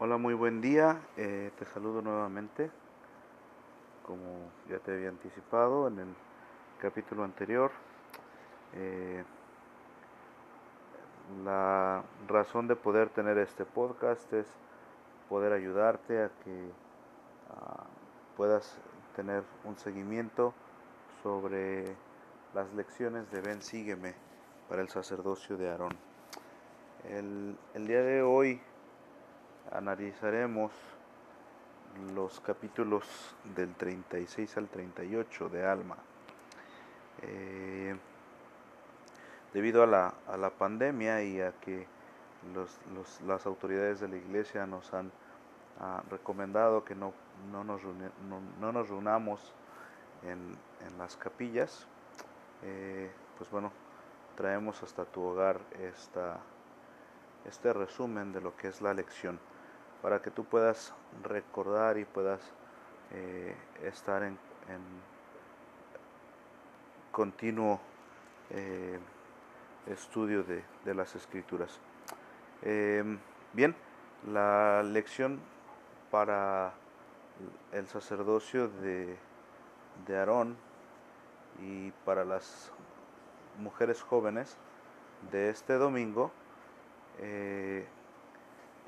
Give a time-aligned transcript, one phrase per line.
[0.00, 1.00] Hola, muy buen día.
[1.16, 2.70] Eh, te saludo nuevamente.
[4.06, 6.14] Como ya te había anticipado en el
[6.80, 7.72] capítulo anterior,
[8.74, 9.24] eh,
[11.44, 14.46] la razón de poder tener este podcast es
[15.28, 16.70] poder ayudarte a que
[17.50, 17.82] ah,
[18.36, 18.78] puedas
[19.16, 20.54] tener un seguimiento
[21.24, 21.86] sobre
[22.54, 24.14] las lecciones de Ven Sígueme
[24.68, 25.96] para el sacerdocio de Aarón.
[27.02, 28.60] El, el día de hoy
[29.72, 30.72] analizaremos
[32.14, 33.04] los capítulos
[33.56, 35.96] del 36 al 38 de Alma.
[37.22, 37.96] Eh,
[39.52, 41.86] debido a la, a la, pandemia y a que
[42.54, 45.10] los, los, las autoridades de la iglesia nos han
[45.80, 47.12] ah, recomendado que no,
[47.50, 49.52] no, nos, no, no nos reunamos
[50.22, 50.56] en,
[50.86, 51.86] en, las capillas,
[52.62, 53.72] eh, pues bueno,
[54.36, 56.38] traemos hasta tu hogar esta,
[57.44, 59.40] este resumen de lo que es la lección
[60.02, 62.40] para que tú puedas recordar y puedas
[63.12, 64.38] eh, estar en,
[67.10, 67.80] continuo
[68.50, 68.98] eh,
[69.86, 71.80] estudio de, de, las escrituras.
[72.62, 73.02] Eh,
[73.52, 73.74] bien,
[74.30, 75.40] la lección
[76.10, 76.74] para
[77.72, 79.16] el sacerdocio de,
[80.06, 80.56] de Aarón
[81.60, 82.72] y para las
[83.58, 84.56] mujeres jóvenes
[85.32, 86.30] de este domingo
[87.18, 87.86] eh,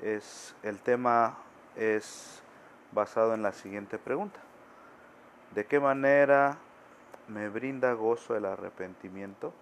[0.01, 1.37] es el tema
[1.75, 2.41] es
[2.91, 4.39] basado en la siguiente pregunta.
[5.55, 6.57] ¿De qué manera
[7.27, 9.53] me brinda gozo el arrepentimiento?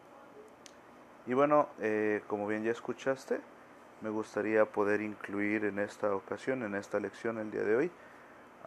[1.26, 3.40] Y bueno, eh, como bien ya escuchaste,
[4.02, 7.92] me gustaría poder incluir en esta ocasión, en esta lección el día de hoy,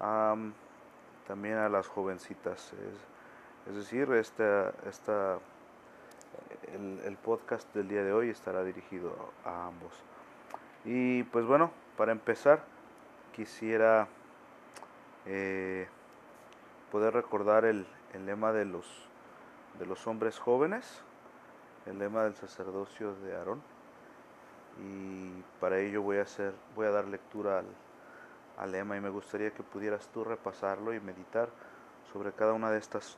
[0.00, 0.52] um,
[1.26, 2.72] también a las jovencitas.
[3.66, 5.38] Es, decir, esta, esta,
[7.04, 9.92] el podcast del día de hoy estará dirigido a ambos.
[10.84, 12.64] Y pues bueno, para empezar,
[13.32, 14.08] quisiera
[15.26, 15.86] eh,
[16.90, 18.86] poder recordar el, el, lema de los,
[19.78, 21.02] de los hombres jóvenes,
[21.86, 23.62] el lema del sacerdocio de Aarón.
[24.80, 27.66] Y para ello voy a, hacer, voy a dar lectura al,
[28.58, 31.48] al lema y me gustaría que pudieras tú repasarlo y meditar
[32.12, 33.16] sobre cada una de estas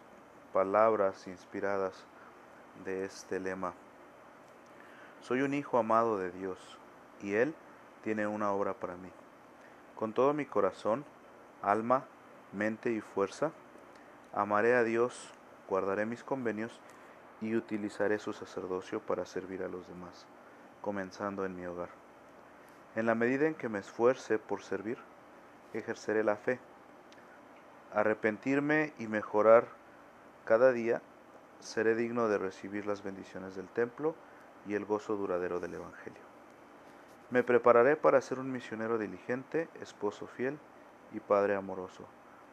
[0.53, 2.05] palabras inspiradas
[2.84, 3.72] de este lema.
[5.22, 6.59] Soy un hijo amado de Dios
[7.22, 7.55] y Él
[8.04, 9.09] tiene una obra para mí.
[9.97, 11.06] Con todo mi corazón,
[11.62, 12.04] alma,
[12.53, 13.50] mente y fuerza,
[14.34, 15.32] amaré a Dios,
[15.70, 16.78] guardaré mis convenios
[17.41, 20.26] y utilizaré su sacerdocio para servir a los demás,
[20.82, 21.88] comenzando en mi hogar.
[22.94, 24.98] En la medida en que me esfuerce por servir,
[25.72, 26.60] ejerceré la fe.
[27.94, 29.64] Arrepentirme y mejorar
[30.44, 31.00] cada día,
[31.60, 34.14] seré digno de recibir las bendiciones del templo
[34.66, 36.34] y el gozo duradero del Evangelio.
[37.31, 40.59] Me prepararé para ser un misionero diligente, esposo fiel
[41.12, 42.05] y padre amoroso,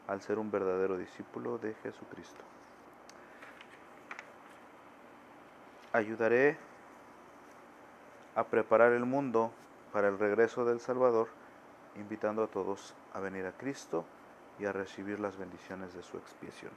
[0.08, 2.42] al ser un verdadero discípulo de Jesucristo.
[5.94, 6.58] Ayudaré
[8.36, 9.52] a preparar el mundo
[9.92, 11.28] para el regreso del Salvador,
[11.96, 14.06] invitando a todos a venir a Cristo
[14.58, 16.72] y a recibir las bendiciones de su expiación.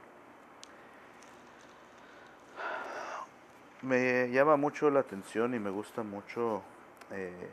[3.81, 6.63] Me llama mucho la atención y me gusta mucho
[7.11, 7.49] eh,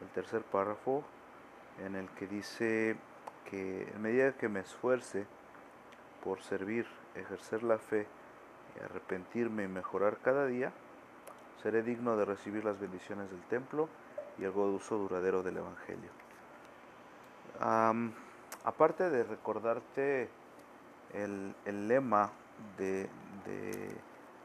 [0.00, 1.04] el tercer párrafo
[1.84, 2.96] en el que dice
[3.50, 5.26] que en medida que me esfuerce
[6.22, 8.06] por servir, ejercer la fe,
[8.84, 10.72] arrepentirme y mejorar cada día,
[11.62, 13.88] seré digno de recibir las bendiciones del templo
[14.38, 16.10] y el gozo duradero del Evangelio.
[18.64, 20.28] Aparte de recordarte
[21.12, 22.30] el, el lema
[22.76, 23.08] de,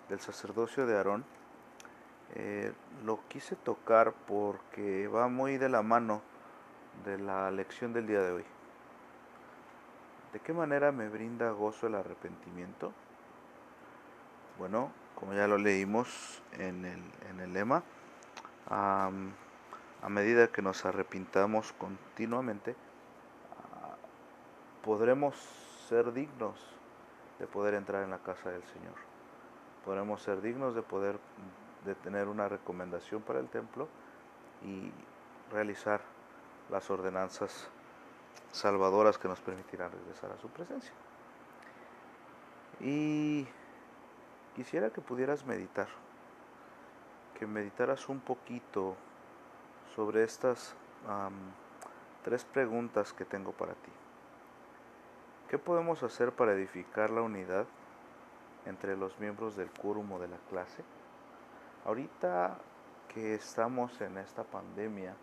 [0.09, 1.25] del sacerdocio de Aarón,
[2.35, 2.73] eh,
[3.05, 6.21] lo quise tocar porque va muy de la mano
[7.05, 8.45] de la lección del día de hoy.
[10.31, 12.91] ¿De qué manera me brinda gozo el arrepentimiento?
[14.57, 17.83] Bueno, como ya lo leímos en el, en el lema,
[18.69, 19.11] a
[20.09, 22.75] medida que nos arrepintamos continuamente,
[24.83, 25.35] podremos
[25.87, 26.59] ser dignos
[27.39, 28.95] de poder entrar en la casa del Señor.
[29.85, 31.19] Podremos ser dignos de poder
[31.85, 33.87] de tener una recomendación para el templo
[34.63, 34.91] y
[35.51, 36.01] realizar
[36.69, 37.67] las ordenanzas
[38.51, 40.93] salvadoras que nos permitirán regresar a su presencia.
[42.79, 43.47] Y
[44.55, 45.87] quisiera que pudieras meditar,
[47.37, 48.95] que meditaras un poquito
[49.95, 50.75] sobre estas
[52.23, 53.91] tres preguntas que tengo para ti.
[55.49, 57.67] ¿Qué podemos hacer para edificar la unidad
[58.65, 60.83] entre los miembros del quórum o de la clase?
[61.85, 62.57] Ahorita
[63.09, 65.15] que estamos en esta pandemia,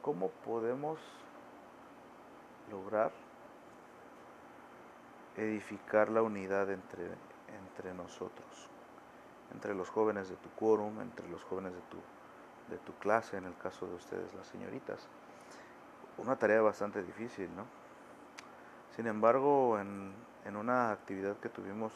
[0.00, 0.98] ¿cómo podemos
[2.70, 3.12] lograr
[5.36, 8.68] edificar la unidad entre, entre nosotros,
[9.52, 11.98] entre los jóvenes de tu quórum, entre los jóvenes de tu,
[12.70, 15.06] de tu clase, en el caso de ustedes las señoritas.
[16.18, 17.64] Una tarea bastante difícil, ¿no?
[18.96, 20.12] Sin embargo, en,
[20.44, 21.92] en una actividad que tuvimos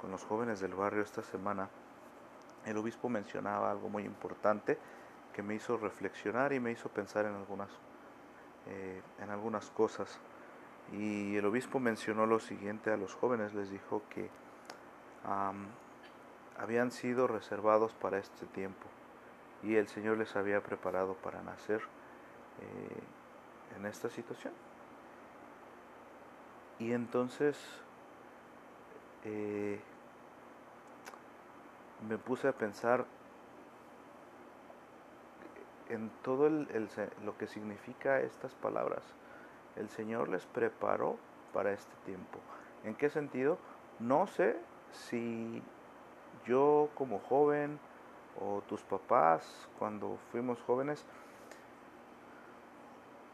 [0.00, 1.70] con los jóvenes del barrio esta semana,
[2.66, 4.78] el obispo mencionaba algo muy importante
[5.32, 7.70] que me hizo reflexionar y me hizo pensar en algunas,
[8.68, 10.18] eh, en algunas cosas.
[10.92, 14.28] Y el obispo mencionó lo siguiente a los jóvenes, les dijo que
[16.58, 18.86] habían sido reservados para este tiempo
[19.62, 21.80] y el Señor les había preparado para nacer
[22.60, 24.52] eh, en esta situación.
[26.78, 27.56] Y entonces
[29.24, 29.80] eh,
[32.08, 33.04] me puse a pensar
[35.88, 39.02] en todo lo que significa estas palabras.
[39.76, 41.16] El Señor les preparó
[41.52, 42.38] para este tiempo.
[42.84, 43.58] ¿En qué sentido?
[43.98, 44.56] No sé
[44.92, 45.62] si
[46.46, 47.78] yo como joven
[48.40, 51.04] o tus papás cuando fuimos jóvenes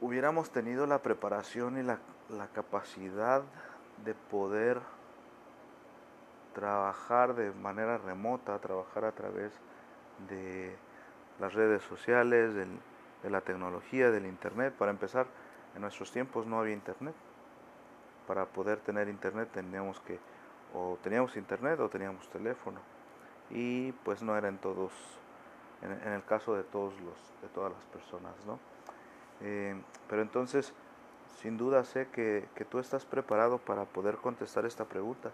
[0.00, 3.43] hubiéramos tenido la preparación y la capacidad
[4.05, 4.81] de poder
[6.55, 9.52] trabajar de manera remota, trabajar a través
[10.29, 10.76] de
[11.38, 14.75] las redes sociales, de la tecnología, del internet.
[14.76, 15.26] Para empezar,
[15.75, 17.14] en nuestros tiempos no había internet.
[18.26, 20.19] Para poder tener internet teníamos que
[20.75, 22.81] o teníamos internet o teníamos teléfono
[23.50, 24.93] y pues no eran todos
[25.82, 28.58] en, el caso de todos los de todas las personas no
[29.41, 29.75] eh,
[30.08, 30.73] pero entonces
[31.41, 35.31] sin duda sé que, que tú estás preparado para poder contestar esta pregunta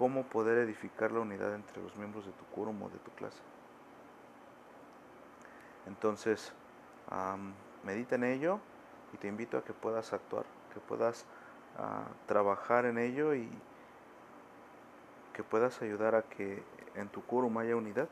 [0.00, 3.42] cómo poder edificar la unidad entre los miembros de tu quórum o de tu clase.
[5.86, 6.54] Entonces,
[7.84, 8.60] medita en ello
[9.12, 11.26] y te invito a que puedas actuar, que puedas
[11.76, 13.46] ah, trabajar en ello y
[15.34, 16.62] que puedas ayudar a que
[16.94, 18.08] en tu quórum haya unidad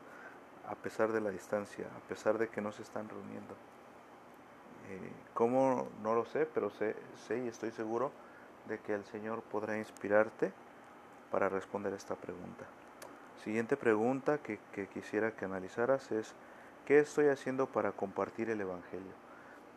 [0.67, 3.55] a pesar de la distancia, a pesar de que no se están reuniendo.
[4.89, 5.87] Eh, ¿Cómo?
[6.03, 6.95] No lo sé, pero sé,
[7.27, 8.11] sé y estoy seguro
[8.67, 10.53] de que el Señor podrá inspirarte
[11.31, 12.65] para responder esta pregunta.
[13.43, 14.59] Siguiente pregunta que,
[14.93, 16.33] quisiera que analizaras es,
[16.85, 19.13] ¿qué estoy haciendo para compartir el Evangelio?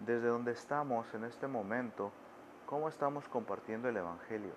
[0.00, 2.10] Desde donde estamos en este momento,
[2.66, 4.52] ¿cómo estamos compartiendo el Evangelio?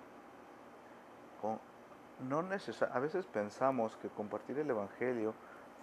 [2.28, 5.34] no a veces pensamos que compartir el Evangelio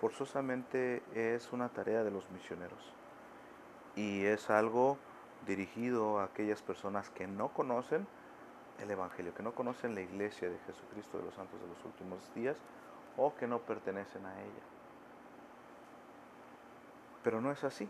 [0.02, 2.94] forzosamente es una tarea de los misioneros
[3.96, 4.98] y es algo
[5.48, 8.08] dirigido a aquellas personas que no conocen
[8.80, 12.20] el Evangelio, que no conocen la iglesia de Jesucristo de los santos de los últimos
[12.34, 12.58] días
[13.18, 14.64] o que no pertenecen a ella.
[17.24, 17.88] Pero no es así.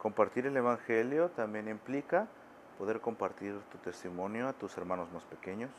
[0.00, 2.26] Compartir el Evangelio también implica
[2.78, 5.70] poder compartir tu testimonio a tus hermanos más pequeños,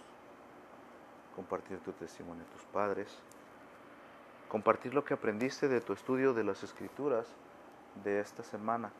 [1.35, 3.19] compartir tu testimonio a tus padres,
[4.47, 7.27] compartir lo que aprendiste de tu estudio de las escrituras
[8.03, 8.91] de esta semana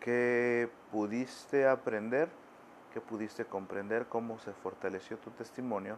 [0.00, 2.28] ¿Qué, pudiste aprender?
[2.92, 4.04] ¿Qué pudiste comprender?
[4.06, 5.96] ¿Cómo se fortaleció tu testimonio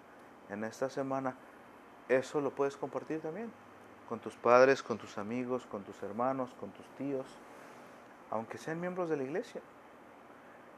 [0.49, 1.34] en esta semana?
[2.08, 3.51] Eso lo puedes compartir también
[4.08, 7.27] con tus padres, con tus amigos, con tus hermanos, con tus tíos,
[8.31, 9.60] aunque sean miembros de la iglesia.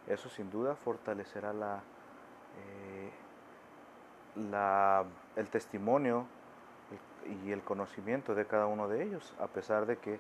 [0.06, 1.82] Eso sin duda fortalecerá la,
[2.56, 3.11] eh,
[4.50, 5.04] la,
[5.37, 6.25] el testimonio
[7.44, 10.18] y el conocimiento de cada uno de ellos, a pesar de que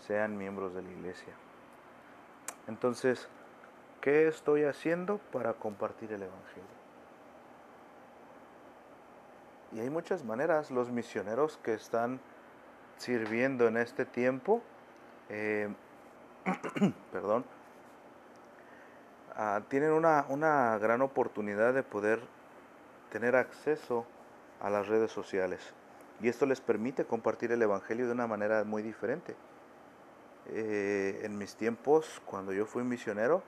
[0.00, 1.32] sean miembros de la iglesia.
[2.68, 3.28] Entonces,
[4.00, 6.76] ¿qué estoy haciendo para compartir el Evangelio?
[9.72, 12.20] Y hay muchas maneras, los misioneros que están
[12.96, 14.62] sirviendo en este tiempo,
[15.28, 15.68] eh,
[17.12, 17.44] perdón,
[19.34, 22.20] ah, tienen una, una gran oportunidad de poder
[23.10, 24.06] tener acceso
[24.60, 25.74] a las redes sociales.
[26.20, 29.36] Y esto les permite compartir el Evangelio de una manera muy diferente.
[30.50, 33.42] Eh, en mis tiempos, cuando yo fui misionero,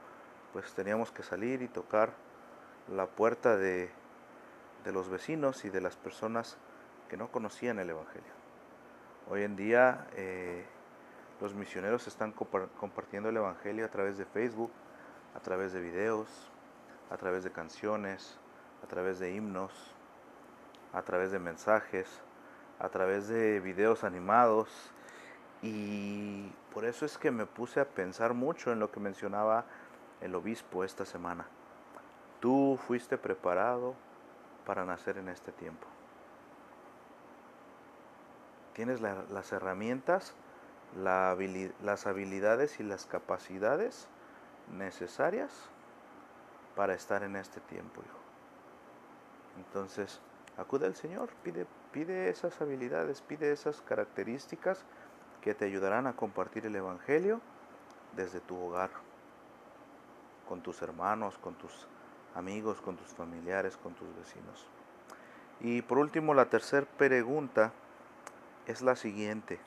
[0.52, 2.12] pues teníamos que salir y tocar
[2.92, 3.90] la puerta de,
[4.84, 6.56] los vecinos y de las personas
[7.08, 8.32] que no conocían el Evangelio.
[9.28, 10.64] Hoy en día eh,
[11.40, 14.72] los misioneros están compartiendo el Evangelio a través de Facebook,
[15.36, 16.26] a través de videos,
[17.10, 18.38] a través de canciones,
[18.82, 19.72] a través de himnos,
[20.94, 22.08] a través de mensajes,
[22.78, 24.68] a través de videos animados,
[25.62, 29.64] y por eso es que me puse a pensar mucho en lo que mencionaba
[30.20, 31.44] el obispo esta semana.
[32.38, 33.96] Tú fuiste preparado
[34.64, 35.88] para nacer en este tiempo.
[38.74, 40.36] tienes las herramientas,
[40.94, 44.06] las habilidades y las capacidades
[44.70, 45.50] necesarias
[46.76, 48.20] para estar en este tiempo, hijo.
[49.56, 50.20] Entonces,
[50.56, 54.84] acude al Señor, pide, esas habilidades, pide esas características
[55.42, 57.40] que te ayudarán a compartir el Evangelio
[58.16, 58.90] desde tu hogar,
[60.48, 61.86] con tus hermanos, con tus
[62.34, 64.66] amigos, con tus familiares, con tus vecinos.
[65.60, 67.72] Y por último, la tercera pregunta
[68.66, 69.58] es la siguiente.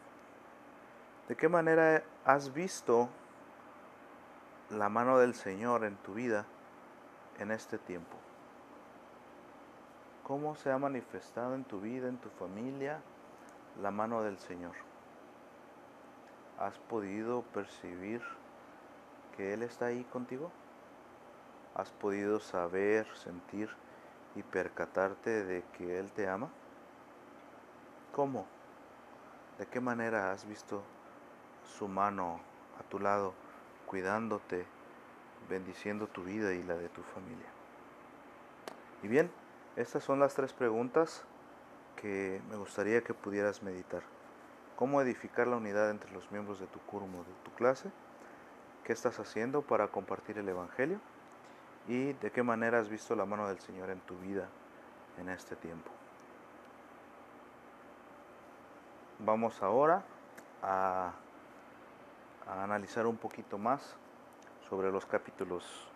[1.27, 3.09] ¿De qué manera has visto
[4.69, 6.45] la mano del Señor en tu vida
[7.39, 8.17] en este tiempo?
[10.23, 13.01] ¿Cómo se ha manifestado en tu vida, en tu familia,
[13.81, 14.90] la mano del Señor?
[16.61, 18.21] ¿Has podido percibir
[19.35, 20.51] que Él está ahí contigo?
[21.73, 23.67] ¿Has podido saber, sentir
[24.35, 26.49] y percatarte de que Él te ama?
[28.13, 28.45] ¿Cómo?
[29.57, 30.83] ¿De qué manera has visto
[31.63, 32.39] su mano
[32.79, 33.33] a tu lado,
[33.87, 34.67] cuidándote,
[35.49, 37.49] bendiciendo tu vida y la de tu familia?
[39.01, 39.31] Y bien,
[39.77, 41.23] estas son las tres preguntas
[41.95, 44.03] que me gustaría que pudieras meditar.
[44.81, 47.91] ¿Cómo edificar la unidad entre los miembros de tu curmo, de tu clase?
[48.83, 50.99] ¿Qué estás haciendo para compartir el Evangelio?
[51.87, 54.49] ¿Y de qué manera has visto la mano del Señor en tu vida
[55.19, 55.91] en este tiempo?
[59.19, 60.01] Vamos ahora
[60.63, 61.11] a,
[62.47, 63.95] analizar un poquito más
[64.67, 65.91] sobre los capítulos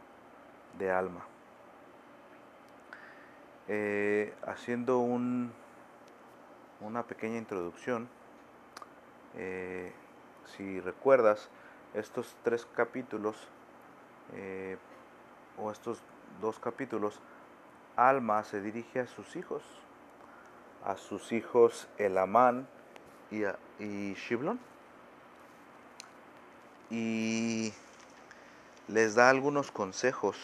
[0.77, 1.25] de alma.
[3.68, 5.51] Eh, haciendo un,
[6.82, 8.08] una pequeña introducción,
[9.38, 9.92] eh,
[10.56, 11.50] si recuerdas,
[11.94, 13.36] estos tres capítulos,
[14.34, 14.77] eh,
[15.58, 16.00] o estos
[16.42, 17.20] dos capítulos,
[17.96, 19.63] Alma se dirige a sus hijos,
[20.84, 22.68] a sus hijos Elamán
[23.32, 23.44] y,
[23.84, 24.60] y Shiblon,
[26.89, 27.74] y
[28.88, 30.38] les da algunos consejos.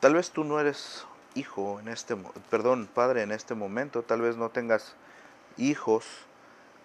[0.00, 2.16] Tal vez tú no eres hijo en este,
[2.50, 4.94] perdón, padre en este momento, tal vez no tengas
[5.56, 6.25] hijos,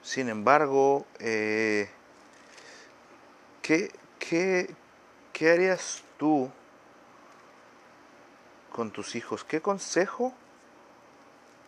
[0.03, 1.89] sin embargo, eh,
[3.61, 4.73] ¿qué, qué,
[5.31, 6.49] qué harías tú
[8.71, 9.43] con tus hijos?
[9.43, 10.33] ¿Qué consejo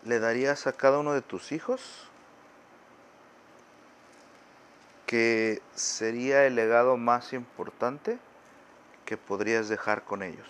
[0.03, 2.07] le darías a cada uno de tus hijos
[5.05, 8.17] que sería el legado más importante
[9.05, 10.49] que podrías dejar con ellos?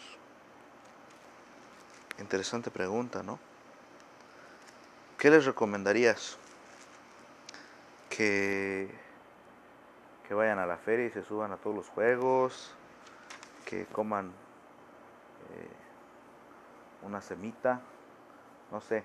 [2.20, 3.40] Interesante pregunta, ¿no?
[5.18, 6.38] ¿Qué les recomendarías?
[8.16, 8.94] Que,
[10.28, 12.76] que vayan a la feria y se suban a todos los juegos,
[13.66, 15.70] que coman eh,
[17.02, 17.82] una semita,
[18.72, 19.04] no sé,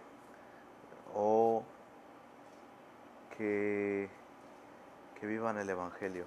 [1.14, 1.64] o
[3.38, 4.10] que,
[5.18, 6.26] que vivan el Evangelio.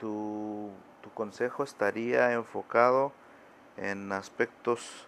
[0.00, 0.70] Tu,
[1.02, 3.12] tu consejo estaría enfocado
[3.76, 5.06] en aspectos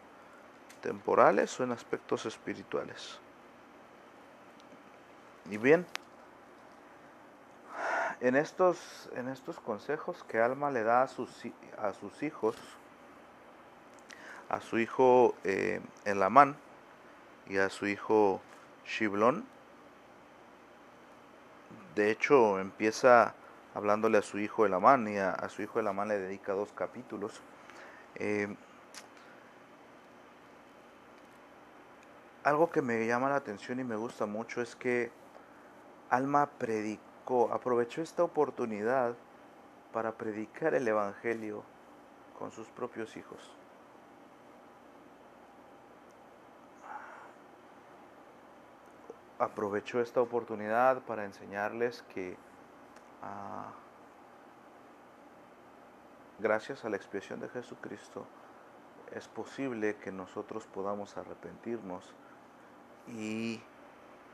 [0.82, 3.18] temporales o en aspectos espirituales.
[5.48, 5.86] Y bien,
[8.20, 11.30] en estos, en estos consejos que Alma le da a sus,
[11.78, 12.56] a sus hijos,
[14.48, 16.56] a su hijo eh, Elamán
[17.48, 18.40] y a su hijo
[18.84, 19.44] Shiblón,
[21.94, 23.34] de hecho empieza
[23.74, 27.40] hablándole a su hijo Elamán y a, su hijo Elamán le dedica dos capítulos.
[28.16, 28.54] Eh,
[32.44, 35.10] algo que me llama la atención y me gusta mucho es que
[36.10, 37.10] Alma predicó,
[37.52, 39.14] aprovechó esta oportunidad
[39.92, 41.62] para predicar el Evangelio
[42.38, 43.38] con sus propios hijos.
[49.38, 52.37] Aprovechó esta oportunidad para enseñarles que
[53.22, 53.70] ah,
[56.40, 58.26] gracias a la expiación de Jesucristo
[59.12, 62.12] es posible que nosotros podamos arrepentirnos
[63.08, 63.60] y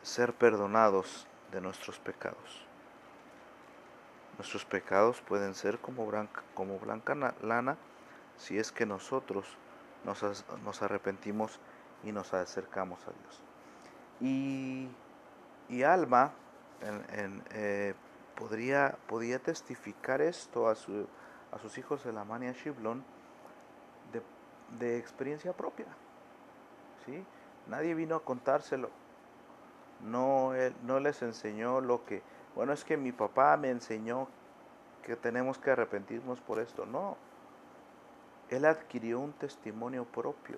[0.02, 2.65] ser perdonados de nuestros pecados.
[4.38, 7.76] Nuestros pecados pueden ser como blanca, como blanca lana
[8.36, 9.46] si es que nosotros
[10.04, 11.58] nos, nos arrepentimos
[12.04, 13.42] y nos acercamos a Dios.
[14.20, 14.88] Y,
[15.68, 16.32] y Alma
[16.80, 17.94] en, eh,
[18.36, 18.96] podría,
[19.42, 21.06] testificar esto a, su,
[21.52, 23.04] a sus hijos de la mania Shiblon
[24.12, 24.22] de,
[24.78, 25.86] de experiencia propia.
[27.04, 27.24] ¿sí?
[27.66, 28.90] Nadie vino a contárselo.
[30.02, 32.22] No, él, no les enseñó lo que,
[32.56, 34.28] bueno, es que mi papá me enseñó
[35.04, 36.86] que tenemos que arrepentirnos por esto.
[36.86, 37.18] No.
[38.48, 40.56] Él adquirió un testimonio propio.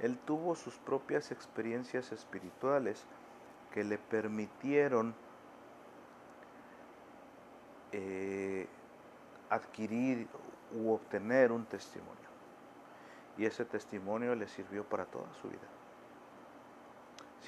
[0.00, 3.06] Él tuvo sus propias experiencias espirituales
[3.72, 5.14] que le permitieron
[7.92, 8.68] eh,
[9.48, 10.28] adquirir
[10.74, 12.12] u obtener un testimonio.
[13.38, 15.58] Y ese testimonio le sirvió para toda su vida.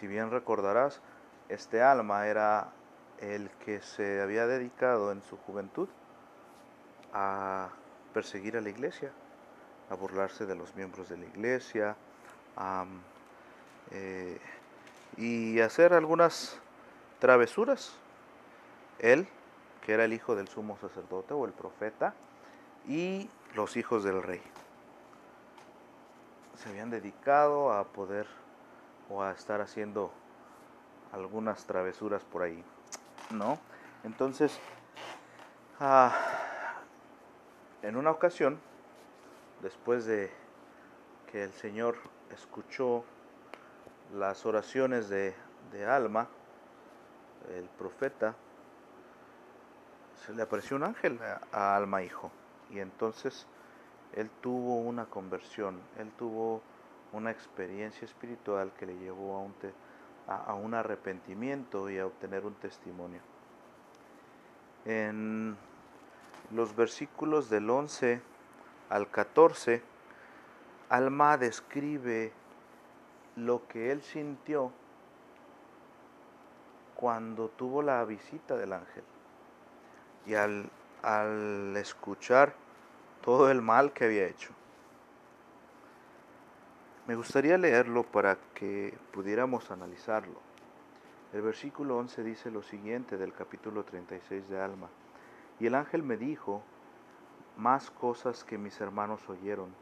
[0.00, 1.02] Si bien recordarás,
[1.48, 2.72] este alma era
[3.20, 5.88] el que se había dedicado en su juventud
[7.12, 7.68] a
[8.12, 9.12] perseguir a la iglesia,
[9.90, 11.96] a burlarse de los miembros de la iglesia,
[13.90, 14.40] eh,
[15.16, 16.58] y hacer algunas
[17.18, 17.96] travesuras.
[18.98, 19.28] Él,
[19.82, 22.14] que era el hijo del sumo sacerdote o el profeta,
[22.86, 24.42] y los hijos del rey.
[26.56, 28.26] Se habían dedicado a poder
[29.10, 30.12] o a estar haciendo
[31.12, 32.64] algunas travesuras por ahí,
[33.30, 33.58] ¿no?
[34.04, 34.58] Entonces,
[35.80, 36.12] ah,
[37.82, 38.58] en una ocasión,
[39.62, 40.30] después de
[41.30, 41.96] que el Señor
[42.30, 43.04] escuchó
[44.14, 45.34] las oraciones de,
[45.88, 46.28] Alma,
[47.52, 48.36] el profeta,
[50.24, 51.18] se le apareció un ángel
[51.50, 52.30] a, Alma hijo.
[52.70, 53.46] Y entonces
[54.12, 56.62] él tuvo una conversión, él tuvo
[57.12, 59.54] una experiencia espiritual que le llevó a un,
[60.26, 63.20] a, un arrepentimiento y a obtener un testimonio.
[64.84, 65.56] En
[66.50, 68.20] los versículos del 11
[68.90, 69.82] al 14,
[70.88, 72.32] Alma describe
[73.36, 74.70] lo que él sintió
[76.94, 79.04] cuando tuvo la visita del ángel.
[80.26, 80.70] Y al,
[81.02, 82.54] al escuchar
[83.22, 84.52] todo el mal que había hecho.
[87.06, 90.40] Me gustaría leerlo para que pudiéramos analizarlo.
[91.32, 94.88] El versículo 11 dice lo siguiente del capítulo 36 de Alma.
[95.60, 96.62] Y el ángel me dijo
[97.56, 99.74] más cosas que mis hermanos oyeron,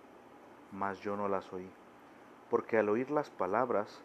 [0.73, 1.71] mas yo no las oí
[2.53, 4.03] porque al oír las palabras,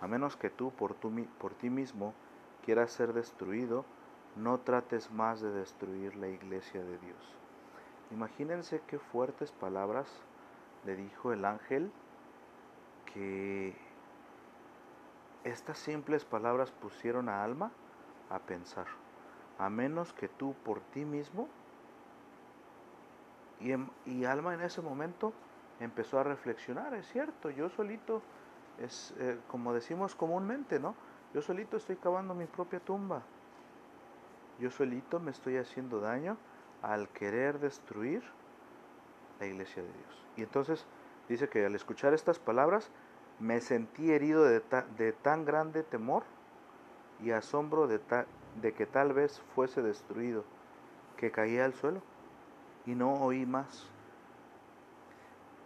[0.00, 2.14] a menos que tú por, por ti mismo
[2.64, 3.84] quieras ser destruido,
[4.36, 7.34] no trates más de destruir la iglesia de Dios.
[8.12, 10.06] Imagínense qué fuertes palabras
[10.86, 11.90] le dijo el ángel
[13.12, 13.74] que
[15.44, 17.70] estas simples palabras pusieron a Alma
[18.30, 18.86] a pensar,
[19.58, 21.48] a menos que tú por ti mismo,
[23.60, 23.72] y,
[24.10, 25.32] y Alma en ese momento
[25.80, 28.22] empezó a reflexionar, es cierto, yo solito,
[28.78, 30.94] es eh, como decimos comúnmente, ¿no?
[31.34, 33.22] Yo solito estoy cavando mi propia tumba.
[34.58, 36.36] Yo solito me estoy haciendo daño
[36.82, 38.22] al querer destruir
[39.38, 40.26] la iglesia de Dios.
[40.36, 40.86] Y entonces
[41.28, 42.90] dice que al escuchar estas palabras
[43.38, 44.62] me sentí herido de,
[44.96, 46.24] de tan grande temor
[47.22, 48.00] y asombro de,
[48.60, 50.44] de que tal vez fuese destruido,
[51.16, 52.02] que caía al suelo
[52.86, 53.88] y no oí más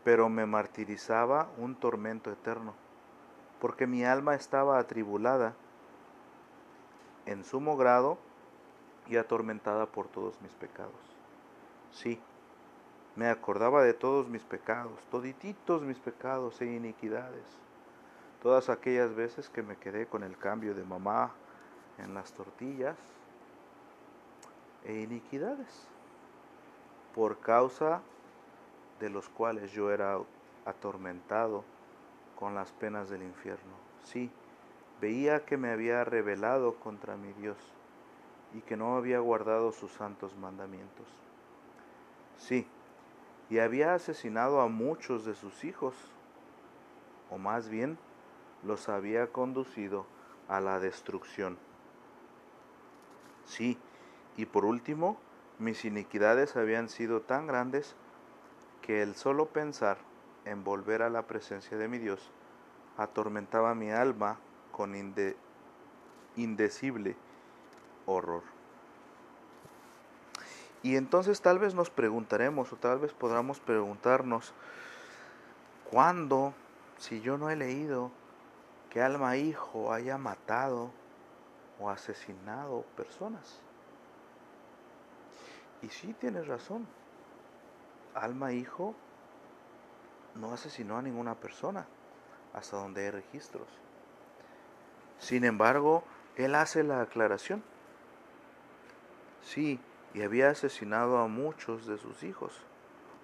[0.05, 2.75] pero me martirizaba un tormento eterno,
[3.61, 5.55] porque mi alma estaba atribulada
[7.27, 8.19] en sumo grado
[9.09, 10.93] y atormentada por todos mis pecados.
[11.93, 12.21] Sí,
[13.17, 17.45] me acordaba de todos mis pecados, todititos mis pecados e iniquidades,
[18.43, 21.33] todas aquellas veces que me quedé con el cambio de mamá
[21.99, 22.97] en las tortillas
[24.85, 25.87] e iniquidades,
[27.15, 28.01] por causa
[28.99, 30.19] de los cuales yo era
[30.65, 31.65] atormentado
[32.39, 33.75] con las penas del infierno.
[34.05, 34.31] Sí,
[35.01, 37.59] veía que me había rebelado contra mi Dios
[38.55, 41.07] y que no había guardado sus santos mandamientos.
[42.39, 42.67] Sí,
[43.53, 45.95] y había asesinado a muchos de sus hijos,
[47.29, 47.99] o más bien
[48.65, 50.07] los había conducido
[50.49, 51.59] a la destrucción.
[53.45, 53.77] Sí,
[54.39, 55.19] y por último,
[55.59, 57.95] mis iniquidades habían sido tan grandes
[58.81, 59.99] que el solo pensar
[60.47, 62.31] en volver a la presencia de mi Dios
[62.97, 64.39] atormentaba mi alma
[64.71, 64.95] con
[66.37, 67.17] indecible
[68.07, 68.52] horror.
[70.83, 74.53] Y entonces tal vez nos preguntaremos o tal vez podamos preguntarnos,
[75.91, 76.55] ¿cuándo,
[76.99, 78.11] si yo no he leído
[78.91, 80.91] que alma hijo haya matado
[81.79, 83.61] o asesinado personas?
[85.83, 86.87] Y sí tienes razón.
[88.15, 88.95] Alma Hijo
[90.35, 91.87] no asesinó a ninguna persona,
[92.55, 93.67] hasta donde hay registros.
[95.19, 96.05] Sin embargo,
[96.37, 97.63] él hace la aclaración.
[99.43, 99.81] Sí,
[100.15, 102.53] y había asesinado a muchos de sus hijos,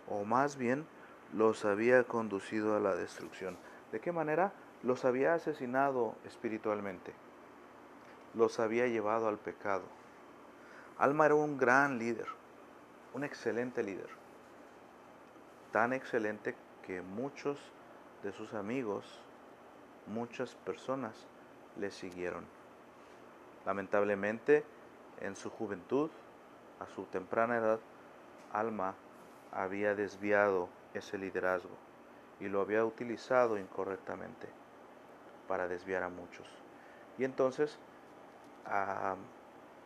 [0.09, 0.87] o más bien
[1.35, 3.57] los había conducido a la destrucción.
[3.92, 4.53] ¿De qué manera?
[4.83, 7.12] Los había asesinado espiritualmente,
[8.35, 9.85] los había llevado al pecado.
[10.98, 12.27] Alma era un gran líder,
[13.14, 14.18] un excelente líder
[15.72, 16.55] tan excelente
[16.87, 17.59] que muchos
[18.22, 19.05] de sus amigos,
[20.07, 21.14] muchas personas
[21.79, 22.44] le siguieron.
[23.66, 24.64] Lamentablemente,
[25.20, 26.11] en su juventud,
[26.80, 27.80] a su temprana edad,
[28.52, 28.94] Alma
[29.52, 31.76] había desviado ese liderazgo
[32.40, 34.48] y lo había utilizado incorrectamente
[35.46, 36.46] para desviar a muchos.
[37.18, 37.78] Y entonces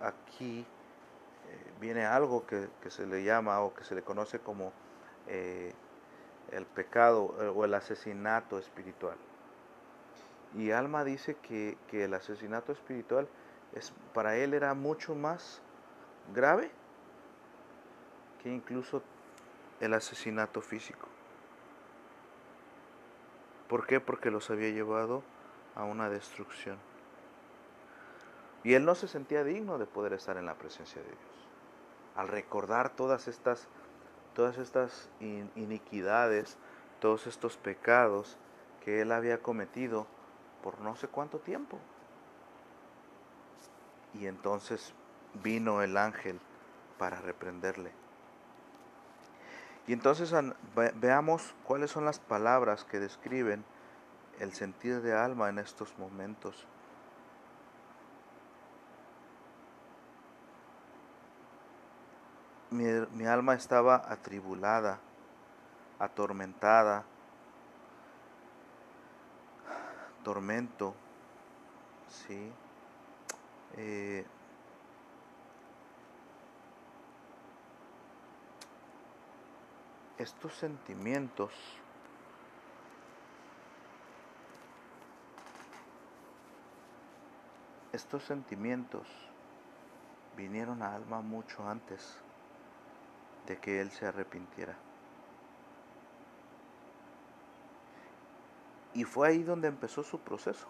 [0.00, 4.72] aquí eh, viene algo que, se le llama o que se le conoce como
[5.28, 5.72] eh,
[6.50, 9.16] el pecado eh, o el asesinato espiritual.
[10.55, 13.26] Y Alma dice que, que el asesinato espiritual
[13.74, 15.62] es, para él era mucho más
[16.35, 16.70] grave
[18.42, 19.02] que incluso
[19.81, 21.09] el asesinato físico.
[23.68, 24.00] ¿Por qué?
[24.00, 25.22] Porque los había llevado
[25.74, 26.78] a una destrucción.
[28.64, 31.48] Y él no se sentía digno de poder estar en la presencia de Dios.
[32.14, 33.66] Al recordar todas estas,
[34.35, 35.09] todas estas
[35.57, 36.59] iniquidades,
[37.00, 38.37] todos estos pecados
[38.85, 40.07] que él había cometido
[40.62, 41.78] por no sé cuánto tiempo.
[44.14, 44.94] Y entonces
[45.42, 46.38] vino el ángel
[46.98, 48.02] para reprenderle.
[49.87, 50.33] Y entonces
[50.95, 53.64] veamos cuáles son las palabras que describen
[54.38, 56.66] el sentir de alma en estos momentos.
[62.71, 64.99] Mi, alma estaba atribulada,
[65.99, 67.05] atormentada,
[70.25, 70.95] tormento,
[72.09, 72.51] ¿sí?
[73.77, 74.25] Eh,
[80.23, 81.53] estos sentimientos
[87.93, 89.07] estos sentimientos
[90.37, 92.17] vinieron a Alma mucho antes
[93.47, 94.77] de que él se arrepintiera.
[98.95, 100.67] Y fue ahí donde empezó su proceso.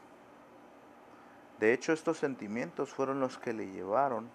[1.61, 4.29] De hecho, estos sentimientos fueron los que le llevaron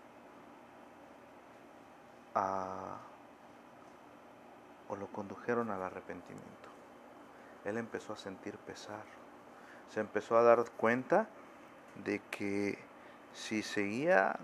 [2.35, 2.97] a
[4.89, 6.69] o lo condujeron al arrepentimiento.
[7.65, 9.03] Él empezó a sentir pesar.
[9.89, 11.27] Se empezó a dar cuenta
[12.03, 12.77] de que
[13.33, 14.37] si seguía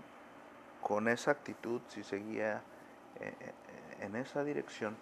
[0.82, 2.62] con esa actitud, si seguía
[3.20, 3.52] eh, eh,
[4.00, 4.96] en esa dirección,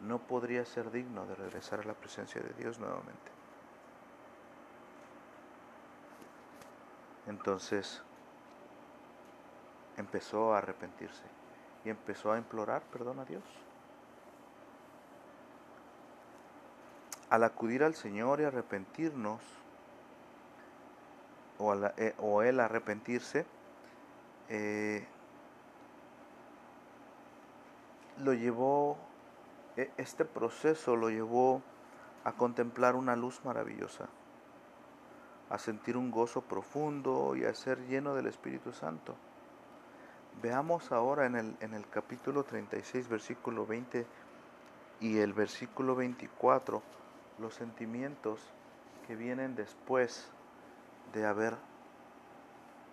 [0.00, 3.30] no podría ser digno de regresar a la presencia de Dios nuevamente.
[7.26, 8.02] Entonces
[9.96, 11.22] empezó a arrepentirse
[11.84, 13.44] y empezó a implorar perdón a Dios.
[17.30, 19.40] Al acudir al Señor y arrepentirnos,
[21.58, 23.46] o, eh, o Él arrepentirse,
[24.48, 25.06] eh,
[28.18, 28.98] lo llevó,
[29.76, 31.62] e, este proceso lo llevó
[32.24, 34.08] a contemplar una luz maravillosa,
[35.48, 39.14] a sentir un gozo profundo y a ser lleno del Espíritu Santo.
[40.42, 44.04] Veamos ahora en el, en el capítulo 36, versículo 20
[45.00, 46.82] y el versículo 24
[47.40, 48.40] los sentimientos
[49.06, 50.30] que vienen después
[51.12, 51.56] de haber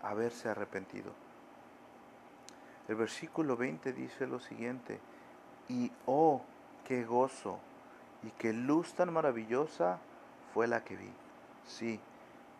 [0.02, 1.12] haberse arrepentido.
[2.88, 5.00] El versículo 20 dice lo siguiente,
[5.68, 6.42] y oh,
[6.86, 7.60] qué gozo
[8.24, 10.00] y qué luz tan maravillosa
[10.54, 11.12] fue la que vi.
[11.66, 12.00] Sí,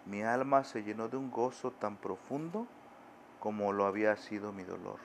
[0.06, 2.68] mi alma se llenó de un gozo tan profundo
[3.40, 5.00] como lo había sido mi dolor.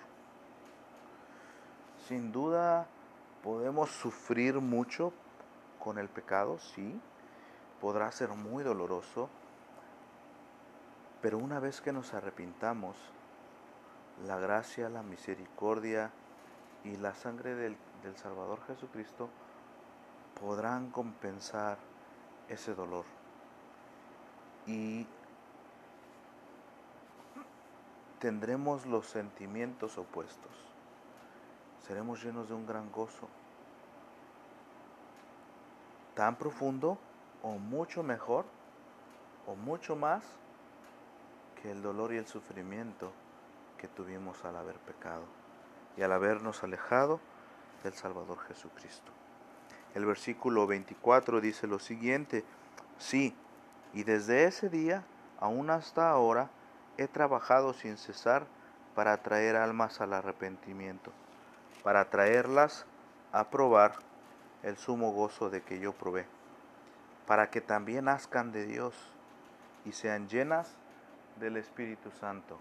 [2.09, 2.87] Sin duda
[3.45, 5.13] podemos sufrir mucho
[5.83, 7.01] con el pecado, sí,
[7.81, 9.29] podrá ser muy doloroso,
[11.21, 12.97] pero una vez que nos arrepintamos,
[14.25, 16.13] la gracia, la misericordia
[16.85, 19.29] y la sangre del, del Salvador Jesucristo
[20.41, 21.79] podrán compensar
[22.49, 23.05] ese dolor.
[24.67, 25.07] Y
[28.21, 30.53] tendremos los sentimientos opuestos.
[31.81, 33.29] Seremos llenos de un gran gozo
[36.15, 36.99] tan profundo
[37.43, 38.45] o mucho mejor
[39.47, 40.23] o mucho más
[41.61, 43.13] que el dolor y el sufrimiento
[43.79, 45.25] que tuvimos al haber pecado
[45.97, 47.21] y al habernos alejado
[47.83, 49.13] del Salvador Jesucristo.
[49.95, 52.45] El versículo 24 dice lo siguiente,
[52.99, 53.35] sí,
[53.93, 55.05] y desde ese día,
[55.39, 56.49] aún hasta ahora,
[56.97, 58.47] he trabajado sin cesar
[58.95, 61.13] para traer almas al arrepentimiento,
[61.83, 62.87] para traerlas
[63.33, 63.95] a probar
[64.63, 66.27] el sumo gozo de que yo probé,
[67.27, 68.95] para que también nazcan de Dios
[69.85, 70.77] y sean llenas
[71.41, 72.59] del Espíritu Santo.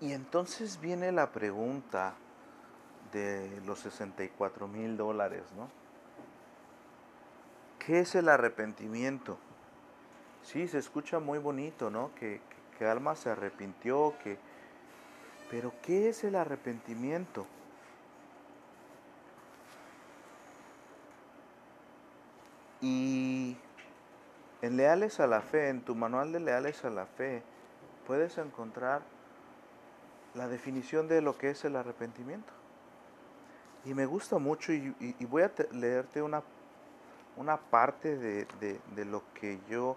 [0.00, 2.14] Y entonces viene la pregunta
[3.12, 5.68] de los 64 mil dólares, ¿no?
[7.78, 9.38] ¿Qué es el arrepentimiento?
[10.42, 12.14] Sí, se escucha muy bonito, ¿no?
[12.14, 12.40] Que,
[12.78, 14.38] que, Alma se arrepintió, que...
[15.50, 17.46] Pero ¿qué es el arrepentimiento?
[22.80, 23.56] Y
[24.62, 27.42] en Leales a la Fe, en tu manual de Leales a la Fe,
[28.06, 29.02] puedes encontrar
[30.34, 32.52] la definición de lo que es el arrepentimiento.
[33.84, 34.94] Y me gusta mucho y,
[35.26, 36.42] voy a leerte una,
[37.36, 39.96] una parte de, de, lo que yo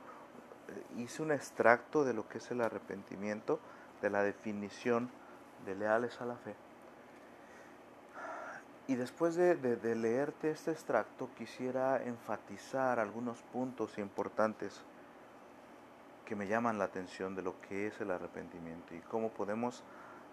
[0.68, 3.60] eh, hice un extracto de lo que es el arrepentimiento,
[4.02, 5.10] de la definición
[5.66, 6.56] de leales a la fe.
[8.88, 14.82] Y después de, de, leerte este extracto, quisiera enfatizar algunos puntos importantes
[16.26, 19.84] que me llaman la atención de lo que es el arrepentimiento y cómo podemos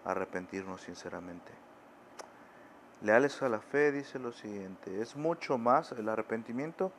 [0.05, 1.51] arrepentirnos sinceramente.
[3.03, 6.91] Leales a la fe dice lo siguiente, es mucho más, el arrepentimiento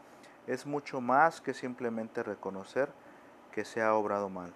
[0.47, 2.89] es mucho más que simplemente reconocer
[3.51, 4.53] que se ha obrado mal.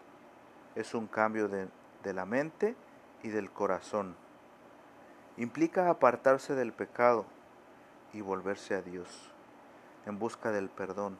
[0.76, 1.66] Es un cambio de,
[2.04, 2.76] de la mente
[3.22, 4.16] y del corazón.
[5.36, 7.24] Implica apartarse del pecado
[8.12, 9.30] y volverse a Dios
[10.06, 11.16] en busca del perdón.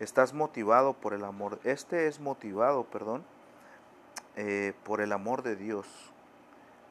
[0.00, 1.60] Estás motivado por el amor.
[1.62, 3.24] Este es motivado, perdón,
[4.36, 5.86] eh, por el amor de Dios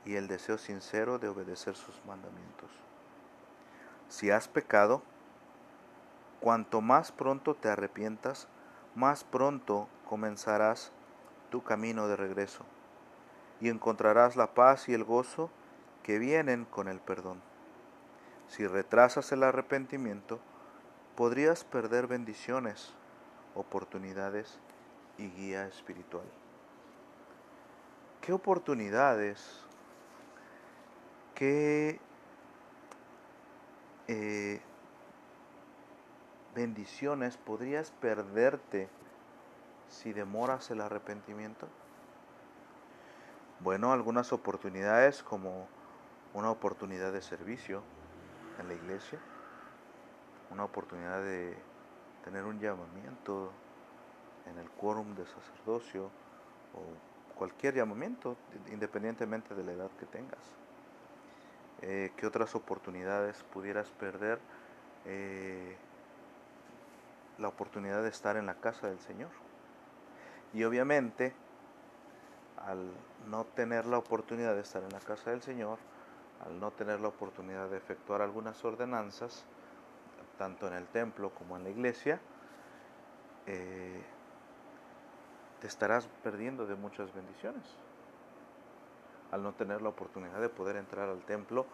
[0.06, 2.69] y el deseo sincero de obedecer sus mandamientos.
[4.08, 5.02] Si has pecado,
[6.39, 8.47] cuanto más pronto te arrepientas,
[8.95, 10.91] más pronto comenzarás
[11.49, 12.63] tu camino de regreso
[13.62, 15.50] y encontrarás la paz y el gozo
[16.04, 17.41] que vienen con el perdón.
[18.48, 20.39] Si retrasas el arrepentimiento,
[21.15, 22.93] podrías perder bendiciones,
[23.56, 24.60] oportunidades
[25.17, 26.26] y guía espiritual.
[28.22, 29.65] ¿Qué oportunidades
[31.39, 32.02] ¿Qué
[34.10, 34.60] eh,
[36.54, 38.89] bendiciones podrías perderte
[39.88, 41.69] si demoras el arrepentimiento?
[43.62, 45.67] Bueno, algunas oportunidades como
[46.34, 47.84] una oportunidad de servicio
[48.58, 49.19] en la iglesia,
[50.50, 51.58] una oportunidad de
[52.24, 53.52] tener un llamamiento
[54.50, 56.06] en el quórum de sacerdocio
[56.74, 58.38] o cualquier llamamiento,
[58.72, 60.39] independientemente de la edad que tengas.
[61.82, 64.39] Eh, qué otras oportunidades pudieras perder
[65.04, 65.76] eh,
[67.38, 69.32] la oportunidad de estar en la casa del Señor.
[70.54, 71.34] Y obviamente,
[72.65, 72.91] al
[73.28, 75.78] no tener la oportunidad de estar en la casa del Señor,
[76.45, 79.45] al no tener la oportunidad de efectuar algunas ordenanzas,
[80.38, 82.19] tanto en el templo como en la iglesia,
[83.45, 84.02] eh,
[85.60, 87.63] te estarás perdiendo de muchas bendiciones
[89.32, 91.65] al no tener la oportunidad de poder entrar al templo,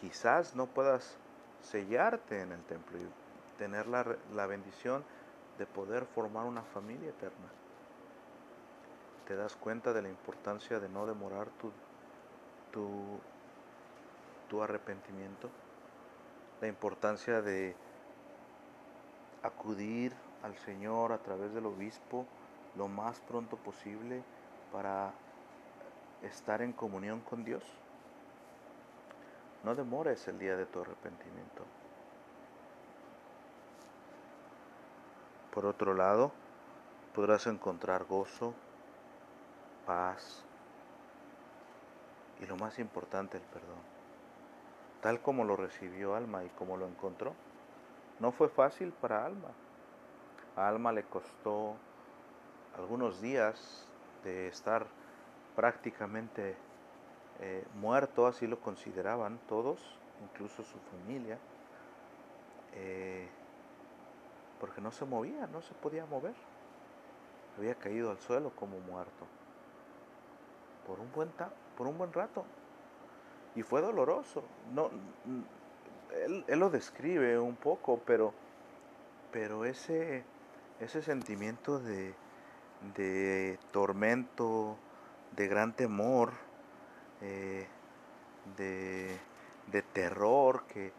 [0.00, 1.16] quizás no puedas
[1.62, 3.06] sellarte en el templo y
[3.58, 5.04] tener la, la bendición
[5.58, 7.48] de poder formar una familia eterna.
[9.26, 11.72] Te das cuenta de la importancia de no demorar tu,
[12.72, 13.18] tu,
[14.48, 15.48] tu arrepentimiento,
[16.60, 17.74] la importancia de
[19.42, 22.26] acudir al Señor a través del obispo
[22.76, 24.22] lo más pronto posible
[24.72, 25.12] para
[26.22, 27.62] estar en comunión con Dios.
[29.62, 31.64] No demores el día de tu arrepentimiento.
[35.52, 36.32] Por otro lado,
[37.14, 38.54] podrás encontrar gozo,
[39.86, 40.44] paz
[42.40, 43.78] y lo más importante, el perdón.
[45.00, 47.34] Tal como lo recibió Alma y como lo encontró.
[48.20, 49.48] No fue fácil para Alma.
[50.56, 51.74] A Alma le costó
[52.76, 53.86] algunos días
[54.22, 54.86] de estar
[55.56, 56.56] prácticamente
[57.40, 59.80] eh, muerto, así lo consideraban todos,
[60.22, 61.38] incluso su familia,
[62.74, 63.28] eh,
[64.60, 66.34] porque no se movía, no se podía mover,
[67.58, 69.26] había caído al suelo como muerto
[70.86, 71.30] por un buen,
[71.76, 72.44] por un buen rato
[73.54, 74.44] y fue doloroso.
[74.72, 74.90] No,
[76.24, 78.32] él, él, lo describe un poco, pero,
[79.32, 80.24] pero ese,
[80.80, 82.14] ese sentimiento de,
[82.96, 84.76] de tormento,
[85.36, 86.32] de gran temor,
[87.20, 87.66] eh,
[88.56, 89.18] de,
[89.70, 90.92] de, terror que,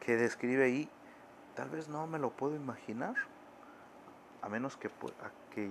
[0.00, 0.90] que, describe ahí,
[1.54, 3.14] tal vez no me lo puedo imaginar,
[4.42, 4.90] a menos que,
[5.54, 5.70] que,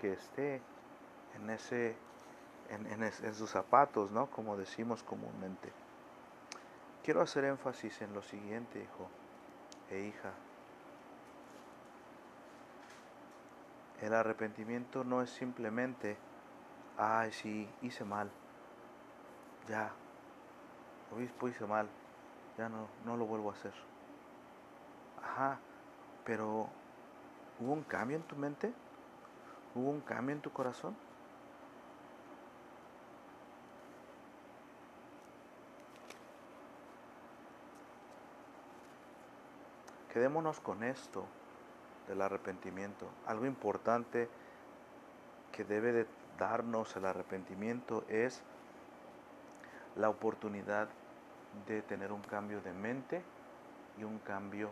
[0.00, 0.60] que esté
[1.36, 1.96] en, ese,
[2.70, 4.30] en, sus zapatos, ¿no?
[4.30, 5.72] como decimos comúnmente.
[7.02, 9.08] Quiero hacer énfasis en lo siguiente, hijo
[9.90, 10.32] e hija.
[14.00, 16.16] El arrepentimiento no es simplemente
[16.96, 18.30] ay, sí, hice mal,
[19.68, 19.90] ya,
[21.14, 21.88] obispo hice mal,
[22.56, 23.74] ya no, no lo vuelvo a hacer.
[25.22, 25.58] Ajá,
[26.24, 26.68] Pero,
[27.60, 28.72] ¿hubo un cambio en tu mente?
[29.74, 30.96] ¿Hubo un cambio en tu corazón?
[40.14, 41.26] Quedémonos con esto
[42.06, 43.08] del arrepentimiento.
[43.26, 44.28] Algo importante
[45.50, 46.06] que debe de
[46.38, 48.40] darnos el arrepentimiento es
[49.96, 50.88] la oportunidad
[51.66, 53.24] de tener un cambio de mente
[53.98, 54.70] y un cambio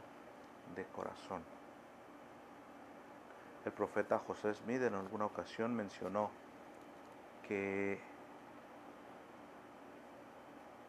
[0.76, 1.42] de corazón.
[3.64, 6.31] El profeta José Smith en alguna ocasión mencionó
[7.48, 8.00] que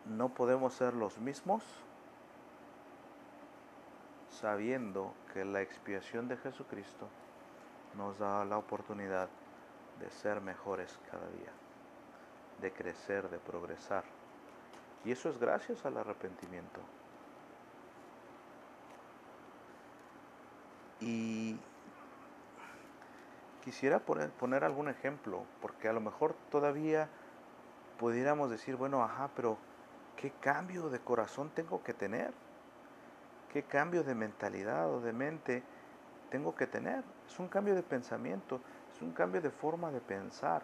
[0.06, 1.64] no podemos ser los mismos
[4.44, 7.08] sabiendo que la expiación de Jesucristo
[7.96, 9.30] nos da la oportunidad
[10.02, 11.54] de ser mejores cada día,
[12.60, 14.04] de crecer, de progresar.
[15.06, 16.82] Y eso es gracias al arrepentimiento.
[21.00, 21.58] Y
[23.64, 27.08] quisiera poner, algún ejemplo, porque a lo mejor todavía
[27.98, 29.58] pudiéramos decir, bueno, ajá, pero
[30.18, 32.34] ¿qué cambio de corazón tengo que tener?
[33.54, 35.62] ¿Qué cambio de mentalidad o de mente
[36.32, 37.04] tengo que tener?
[37.28, 38.60] Es un cambio de pensamiento,
[38.92, 40.64] es un cambio de forma de pensar.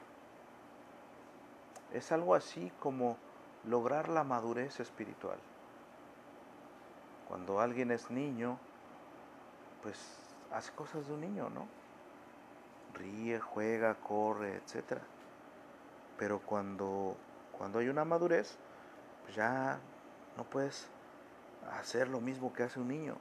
[1.93, 3.15] Es algo así como
[3.63, 5.37] lograr la madurez espiritual.
[7.27, 8.57] Cuando alguien es niño,
[9.83, 10.17] pues
[10.51, 11.67] hace cosas de un niño, ¿no?
[12.95, 14.99] Ríe, juega, corre, etc.
[16.17, 17.15] Pero cuando,
[17.55, 18.57] cuando hay una madurez,
[19.25, 19.77] pues ya
[20.35, 20.89] no puedes
[21.71, 23.17] hacer lo mismo que hace un niño.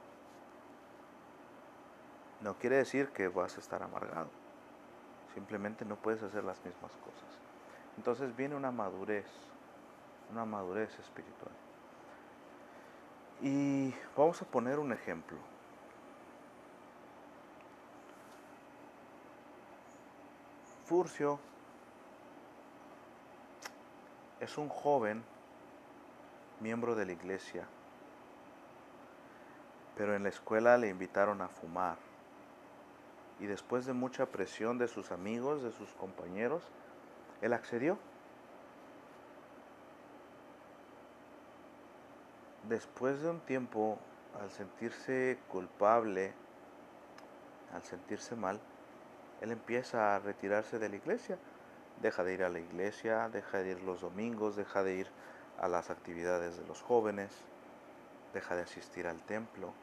[2.41, 4.29] No quiere decir que vas a estar amargado.
[5.33, 7.39] Simplemente no puedes hacer las mismas cosas.
[7.97, 9.25] Entonces viene una madurez
[10.31, 11.51] una madurez espiritual.
[13.41, 15.37] Y vamos a poner un ejemplo.
[20.85, 21.39] Furcio
[24.39, 25.23] es un joven
[26.59, 27.67] miembro de la iglesia,
[29.99, 31.97] pero en la escuela le invitaron a fumar.
[33.41, 36.63] Y después de mucha presión de sus amigos, de sus compañeros,
[37.41, 37.97] él accedió.
[42.69, 43.97] después de un tiempo,
[44.39, 46.33] al sentirse culpable,
[47.73, 48.59] al sentirse mal,
[49.41, 51.37] él empieza a retirarse de la iglesia.
[52.01, 55.07] Deja de ir a la iglesia, deja de ir los domingos, deja de ir
[55.59, 57.31] a las actividades de los jóvenes,
[58.33, 59.73] deja de asistir al templo,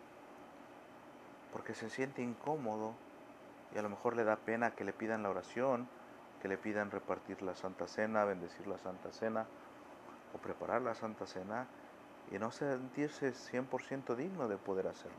[1.57, 2.93] porque se siente incómodo
[3.75, 5.89] y a lo mejor le da pena que le pidan la oración,
[6.43, 9.47] que le pidan repartir la Santa Cena, bendecir la Santa Cena
[10.35, 11.67] o preparar la Santa Cena
[12.31, 15.17] y no sentirse 100% digno de poder hacerlo.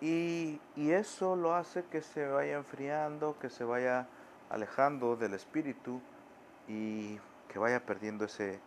[0.00, 4.08] Y, eso lo hace que se vaya enfriando, que se vaya
[4.50, 6.00] alejando del espíritu
[6.66, 8.58] y que vaya perdiendo ese,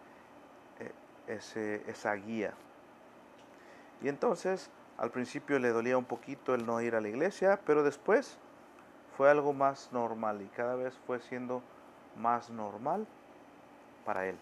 [0.80, 0.94] e,
[1.28, 2.54] ese, esa guía.
[4.02, 7.84] Y entonces al principio le dolía un poquito el no ir a la iglesia, pero
[7.84, 8.38] después
[9.16, 11.62] fue algo más normal y cada vez fue siendo
[12.18, 13.08] más normal
[14.06, 14.38] para él.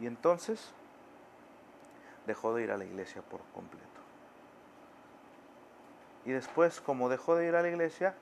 [0.00, 0.72] Y entonces
[2.26, 3.88] dejó de ir a la iglesia por completo.
[6.24, 8.14] Y después, como dejó de ir a la iglesia,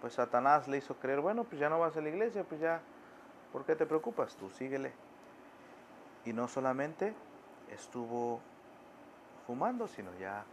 [0.00, 2.80] pues Satanás le hizo creer, bueno, pues ya no vas a la iglesia, pues ya,
[3.52, 4.36] ¿por qué te preocupas?
[4.36, 4.92] Tú síguele.
[6.24, 7.14] Y no solamente
[7.70, 8.40] estuvo
[9.50, 10.44] fumando, sino ya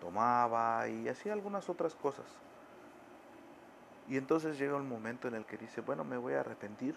[0.00, 2.26] tomaba y hacía algunas otras cosas.
[4.06, 6.94] Y entonces llega un momento en el que dice, bueno, me voy a arrepentir,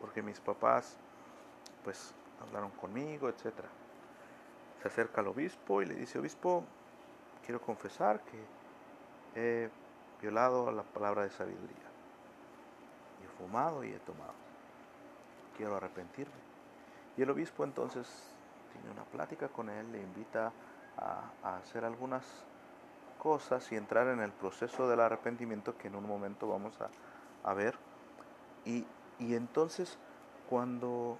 [0.00, 0.96] porque mis papás
[1.82, 3.42] pues hablaron conmigo, etc.
[4.82, 6.62] Se acerca al obispo y le dice, obispo,
[7.44, 8.38] quiero confesar que
[9.34, 9.68] he
[10.22, 11.88] violado la palabra de sabiduría.
[13.20, 14.34] Y he fumado y he tomado.
[15.56, 16.44] Quiero arrepentirme.
[17.16, 18.33] Y el obispo entonces
[18.78, 20.52] tiene una plática con él, le invita
[20.96, 22.24] a, hacer algunas
[23.18, 26.78] cosas y entrar en el proceso del arrepentimiento que en un momento vamos
[27.42, 27.74] a, ver.
[28.64, 28.86] Y,
[29.18, 29.98] y entonces
[30.48, 31.18] cuando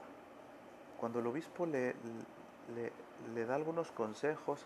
[1.04, 1.94] cuando el obispo le,
[3.34, 4.64] le, da algunos consejos,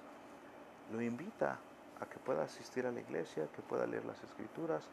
[0.92, 1.58] lo invita
[2.00, 4.84] a que pueda asistir a la iglesia, que pueda leer las escrituras,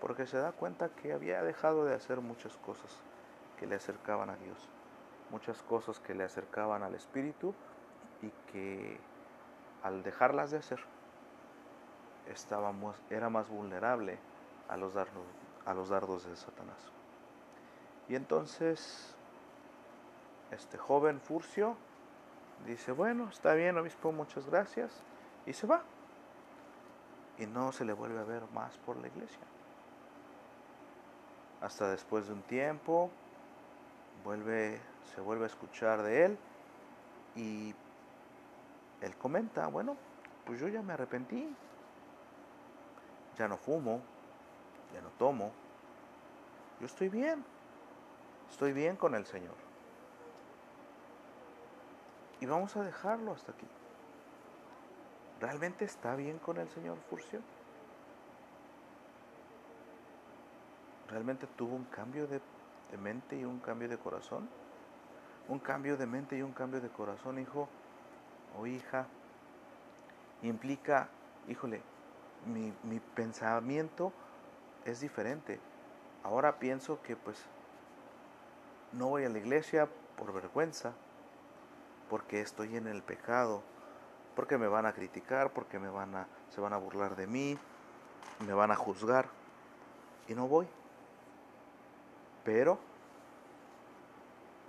[0.00, 2.90] porque se da cuenta que había dejado de hacer muchas cosas
[3.58, 4.68] que le acercaban a Dios,
[5.32, 7.54] muchas cosas que le acercaban al Espíritu
[8.22, 9.00] y que
[9.82, 10.78] al dejarlas de hacer
[13.10, 14.18] era más vulnerable
[14.68, 15.24] a los, dardos,
[15.66, 16.92] a los dardos de Satanás.
[18.08, 19.16] Y entonces
[20.50, 21.76] este joven Furcio
[22.66, 25.02] dice, bueno, está bien, obispo, muchas gracias,
[25.46, 25.82] y se va.
[27.38, 29.40] Y no se le vuelve a ver más por la iglesia.
[31.60, 33.10] Hasta después de un tiempo,
[34.24, 34.80] vuelve,
[35.14, 36.38] se vuelve a escuchar de él
[37.34, 37.74] y
[39.00, 39.96] él comenta, bueno,
[40.44, 41.54] pues yo ya me arrepentí,
[43.36, 44.00] ya no fumo,
[44.92, 45.52] ya no tomo,
[46.80, 47.44] yo estoy bien,
[48.50, 49.54] estoy bien con el Señor.
[52.40, 53.66] Y vamos a dejarlo hasta aquí.
[55.40, 57.40] ¿Realmente está bien con el Señor Furcio?
[61.08, 62.40] ¿Realmente tuvo un cambio de,
[62.90, 64.48] de, mente y un cambio de corazón?
[65.48, 67.68] Un cambio de mente y un cambio de corazón, hijo
[68.58, 69.06] o hija,
[70.42, 71.08] implica,
[71.48, 71.82] híjole,
[72.46, 74.12] mi, mi pensamiento
[74.84, 75.60] es diferente.
[76.22, 77.44] Ahora pienso que pues
[78.92, 80.92] no voy a la iglesia por vergüenza,
[82.08, 83.62] porque estoy en el pecado,
[84.36, 87.58] porque me van a criticar, porque me van a, se van a burlar de mí,
[88.46, 89.26] me van a juzgar
[90.28, 90.66] y no voy.
[92.44, 92.78] Pero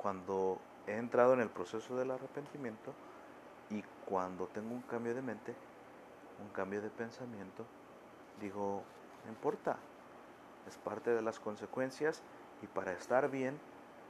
[0.04, 2.94] cuando he entrado en el proceso del arrepentimiento
[3.70, 5.56] y cuando tengo un cambio de mente,
[6.42, 7.66] un cambio de pensamiento,
[8.40, 8.84] digo,
[9.24, 9.78] no importa,
[10.68, 12.22] es parte de las consecuencias
[12.62, 13.58] y para estar bien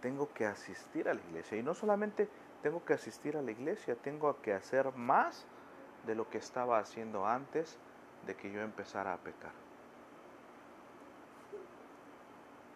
[0.02, 1.58] tengo que asistir a la iglesia.
[1.58, 2.28] Y no solamente
[2.64, 5.46] tengo que asistir a la iglesia, tengo que hacer más
[6.08, 7.78] de lo que estaba haciendo antes
[8.26, 9.52] de que yo empezara a pecar.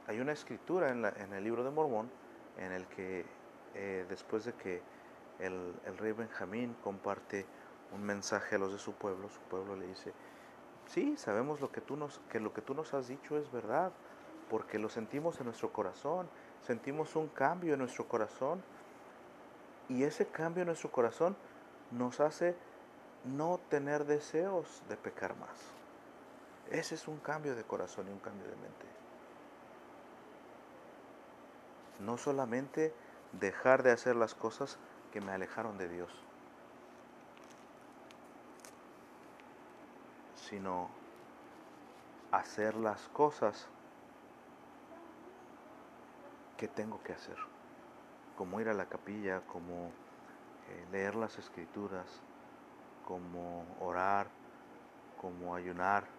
[0.08, 2.10] Hay una escritura en, el libro de Mormón
[2.58, 3.26] en el que
[3.76, 4.82] eh, después de que
[5.40, 7.46] el, el rey Benjamín comparte
[7.94, 10.14] un mensaje a los de su pueblo, su pueblo le dice,
[10.88, 13.92] sí, sabemos lo que tú nos, que lo que tú nos has dicho es verdad,
[14.50, 16.28] porque lo sentimos en nuestro corazón,
[16.62, 18.64] sentimos un cambio en nuestro corazón,
[19.90, 21.36] y ese cambio en nuestro corazón
[21.92, 22.56] nos hace
[23.24, 25.58] no tener deseos de pecar más.
[26.70, 28.86] Ese es un cambio de corazón y un cambio de mente.
[32.00, 32.94] No solamente
[33.34, 34.78] dejar de hacer las cosas
[35.12, 36.12] que me alejaron de Dios,
[40.50, 40.90] sino
[42.32, 43.68] hacer las cosas
[46.58, 47.38] que tengo que hacer,
[48.36, 49.92] como ir a la capilla, como
[50.70, 52.08] eh, leer las escrituras,
[53.06, 54.28] como orar,
[55.22, 56.17] como ayunar.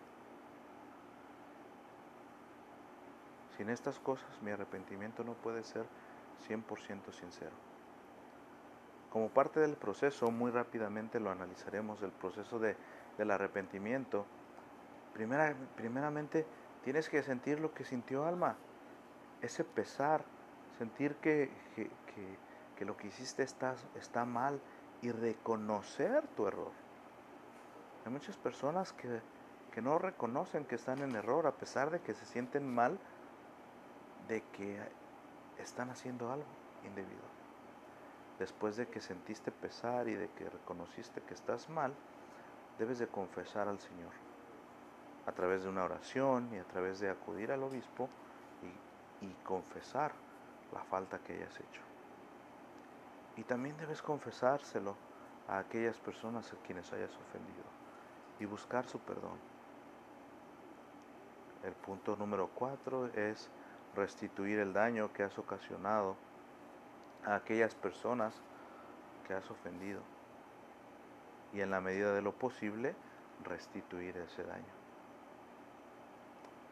[3.59, 5.85] Sin estas cosas mi arrepentimiento no puede ser
[6.49, 7.53] 100% sincero.
[9.11, 12.77] Como parte del proceso, muy rápidamente lo analizaremos, el proceso de
[13.19, 14.25] del arrepentimiento,
[15.13, 16.47] primera, primeramente
[16.85, 18.57] tienes que sentir lo que sintió Alma,
[19.43, 20.25] ese pesar,
[20.79, 21.51] sentir que,
[22.77, 24.61] que, lo que hiciste está, está mal
[25.03, 26.71] y reconocer tu error.
[28.07, 29.21] Hay muchas personas que,
[29.73, 32.99] que no reconocen que están en error a pesar de que se sienten mal
[34.29, 34.79] de que
[35.59, 36.47] están haciendo algo
[36.85, 37.23] indebido.
[38.39, 41.93] Después de que sentiste pesar y de que reconociste que estás mal,
[42.79, 44.13] debes de confesar al Señor
[45.27, 48.09] a través de una oración y a través de acudir al obispo
[49.21, 50.13] y, confesar
[50.73, 51.81] la falta que hayas hecho.
[53.37, 54.95] Y también debes confesárselo
[55.49, 57.65] a aquellas personas a quienes hayas ofendido
[58.39, 59.39] y buscar su perdón.
[61.65, 63.51] El punto número cuatro es
[63.99, 66.17] restituir el daño que has ocasionado
[67.27, 68.33] a aquellas personas
[69.27, 70.01] que has ofendido
[71.53, 72.95] y en la medida de lo posible
[73.45, 74.79] restituir ese daño.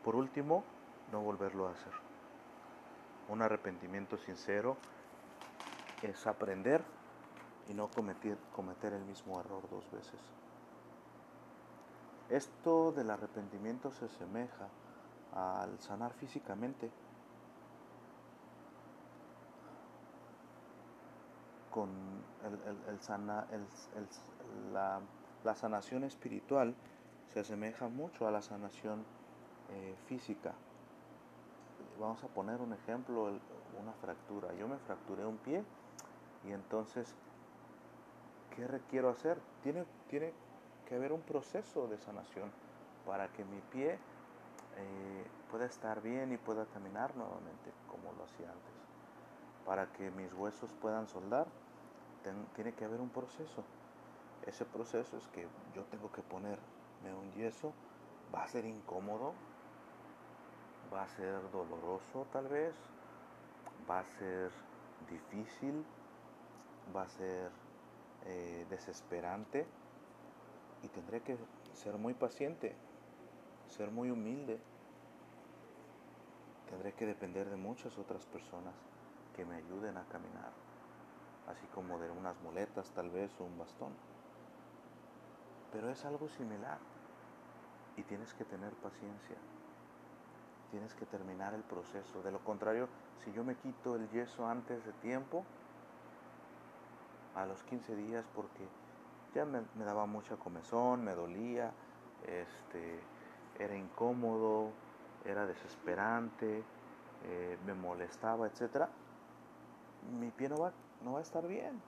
[0.05, 0.63] Por último,
[1.11, 1.93] no volverlo a hacer.
[3.29, 4.77] Un arrepentimiento sincero
[6.03, 6.83] es aprender
[7.69, 10.21] y no cometer, el mismo error dos veces.
[12.31, 14.69] Esto del arrepentimiento se asemeja
[15.35, 16.91] al sanar físicamente
[21.77, 21.91] con
[22.89, 23.47] el, sana,
[24.73, 26.75] la, sanación espiritual
[27.29, 29.05] se asemeja mucho a la sanación
[29.75, 30.55] eh, física.
[32.01, 33.25] Vamos a poner un ejemplo,
[33.79, 34.55] una fractura.
[34.55, 35.63] Yo me fracturé un pie
[36.49, 37.15] y entonces,
[38.55, 39.39] ¿qué requiero hacer?
[39.63, 40.33] Tiene, tiene
[40.89, 42.51] que haber un proceso de sanación
[43.05, 43.99] para que mi pie
[44.79, 48.73] eh, pueda estar bien y pueda caminar nuevamente como lo hacía antes.
[49.67, 51.47] Para que mis huesos puedan soldar,
[52.55, 53.63] tiene que haber un proceso.
[54.47, 57.73] Ese proceso es que yo tengo que ponerme un yeso,
[58.35, 59.33] va a ser incómodo,
[60.93, 62.75] va a ser doloroso tal vez,
[63.89, 64.51] va a ser
[65.11, 65.85] difícil,
[66.95, 67.51] va a ser
[68.27, 69.67] eh, desesperante
[70.83, 71.37] y tendré que
[71.75, 72.75] ser muy paciente,
[73.69, 74.59] ser muy humilde.
[76.71, 78.75] Tendré que depender de muchas otras personas
[79.37, 80.51] que me ayuden a caminar,
[81.49, 83.93] así como de unas muletas tal vez o un bastón.
[85.73, 86.79] Pero es algo similar
[87.97, 89.37] y tienes que tener paciencia.
[90.71, 92.23] Tienes que terminar el proceso.
[92.23, 92.89] De lo contrario,
[93.25, 95.45] si yo me quito el yeso antes de tiempo,
[97.35, 98.67] a los 15 días, porque
[99.35, 101.71] ya me, daba mucha comezón, me dolía,
[102.27, 102.99] este,
[103.59, 104.71] era incómodo,
[105.25, 106.63] era desesperante,
[107.25, 108.89] eh, me molestaba, etc.
[110.19, 110.73] Mi pie no va,
[111.03, 111.81] no va a estar bien.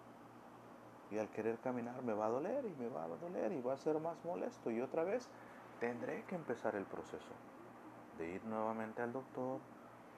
[1.11, 3.75] Y al querer caminar me va a doler y me va a doler y va
[3.75, 4.71] a ser más molesto.
[4.71, 5.29] Y otra vez
[5.81, 7.33] tendré que empezar el proceso
[8.19, 9.61] de ir nuevamente al doctor.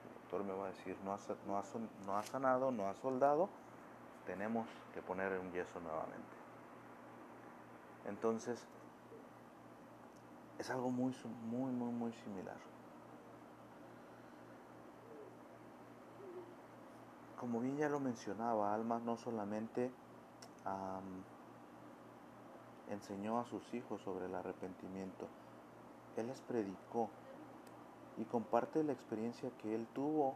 [0.05, 1.63] El doctor me va a decir, no ha, no
[2.07, 3.49] no sanado, no ha soldado,
[4.27, 6.37] tenemos que poner un yeso nuevamente.
[8.07, 8.67] Entonces,
[10.59, 11.15] es algo muy,
[11.45, 12.70] muy, muy, muy similar.
[17.41, 19.91] Como bien ya lo mencionaba, Alma no solamente
[22.91, 25.27] enseñó a sus hijos sobre el arrepentimiento,
[26.19, 27.09] él les predicó
[28.19, 30.35] y comparte la experiencia que él tuvo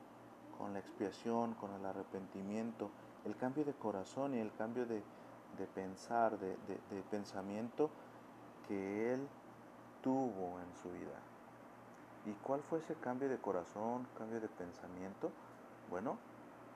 [0.56, 2.88] con la expiación, con el arrepentimiento,
[3.26, 5.02] el cambio de corazón y el cambio de,
[5.74, 7.90] pensar, de, de, pensamiento
[8.66, 9.28] que él
[10.02, 11.20] tuvo en su vida.
[12.24, 15.30] ¿Y cuál fue ese cambio de corazón, cambio de pensamiento?
[15.90, 16.16] Bueno,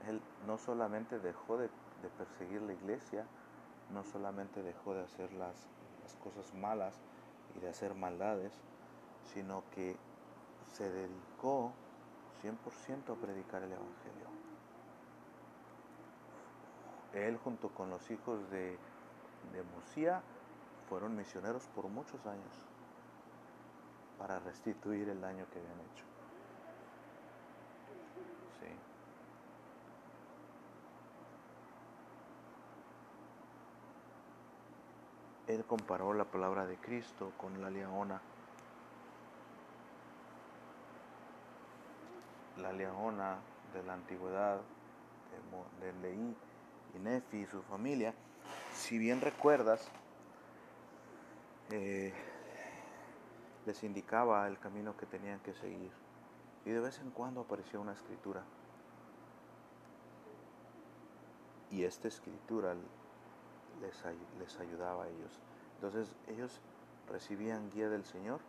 [0.07, 1.71] él no solamente dejó de,
[2.17, 3.25] perseguir la iglesia,
[3.93, 5.69] no solamente dejó de hacer las,
[6.23, 6.95] cosas malas
[7.55, 8.53] y de hacer maldades,
[9.35, 9.95] sino que
[10.73, 11.73] se dedicó
[12.43, 14.29] 100% a predicar el Evangelio.
[17.13, 18.79] Él junto con los hijos de,
[19.53, 19.65] de
[20.89, 22.67] fueron misioneros por muchos años
[24.19, 26.05] para restituir el daño que habían hecho.
[28.61, 28.88] Sí.
[35.49, 38.21] Él comparó la palabra de Cristo con la leona
[42.61, 43.39] la leona
[43.73, 44.61] de la antigüedad
[45.81, 46.37] de, Leí
[46.95, 48.15] y Nefi y su familia,
[48.75, 49.89] si bien recuerdas,
[51.71, 52.13] eh,
[53.67, 55.93] les indicaba el camino que tenían que seguir.
[56.65, 58.43] Y de vez en cuando aparecía una escritura.
[61.71, 62.75] Y esta escritura
[63.81, 65.41] les, ayudaba a ellos.
[65.77, 66.61] Entonces ellos
[67.11, 68.41] recibían guía del Señor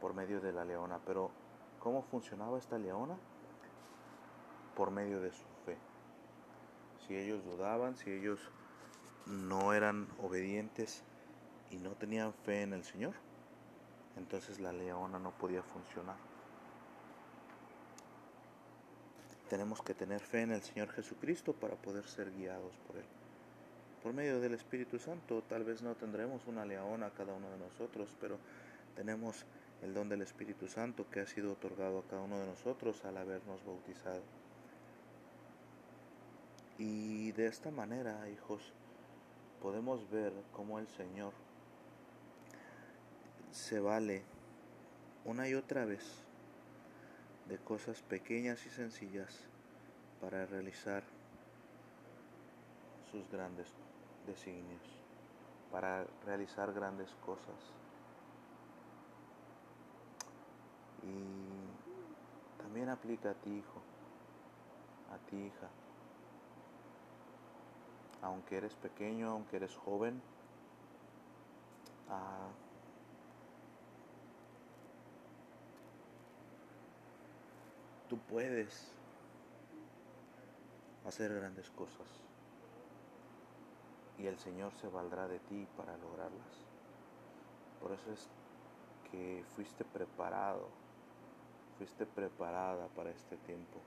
[0.00, 0.98] por medio de la leona.
[1.06, 1.30] Pero
[1.80, 3.16] ¿cómo funcionaba esta leona?
[4.76, 5.76] por medio de su fe.
[7.06, 8.40] Si ellos dudaban, si ellos
[9.26, 11.02] no eran obedientes
[11.70, 13.14] y no tenían fe en el Señor,
[14.16, 16.16] entonces la leona no podía funcionar.
[19.48, 23.04] Tenemos que tener fe en el Señor Jesucristo para poder ser guiados por Él.
[24.02, 28.08] Por medio del Espíritu Santo, tal vez no tendremos una leona cada uno de nosotros,
[28.20, 28.36] pero
[28.96, 29.44] tenemos
[29.80, 33.16] el don del Espíritu Santo que ha sido otorgado a cada uno de nosotros al
[33.16, 34.22] habernos bautizado.
[36.78, 38.72] Y de esta manera, hijos,
[39.62, 41.32] podemos ver cómo el Señor
[43.52, 44.22] se vale
[45.24, 46.02] una y otra vez
[47.48, 49.44] de cosas pequeñas y sencillas
[50.20, 51.04] para realizar
[53.12, 53.68] sus grandes
[54.26, 54.82] designios,
[55.70, 57.56] para realizar grandes cosas.
[61.02, 63.80] Y también aplica a ti, hijo,
[65.12, 65.68] a ti, hija
[68.22, 70.22] aunque eres pequeño, aunque eres joven,
[72.08, 72.48] ah,
[78.08, 78.92] tú puedes
[81.04, 82.06] hacer grandes cosas
[84.22, 86.64] y el Señor se valdrá de ti para lograrlas.
[87.80, 88.28] Por eso es
[89.10, 90.68] que fuiste preparado,
[91.76, 93.80] fuiste preparada para este tiempo.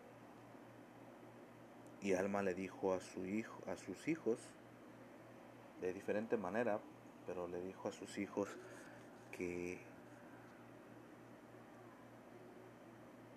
[2.01, 4.37] Y Alma le dijo a, su hijo, a sus hijos,
[5.79, 6.79] de diferente manera,
[7.25, 8.49] pero le dijo a sus hijos
[9.31, 9.79] que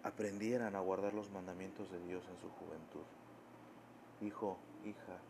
[0.02, 3.04] aprendieran a guardar los mandamientos de Dios en su juventud.
[4.20, 5.20] Hijo, hija,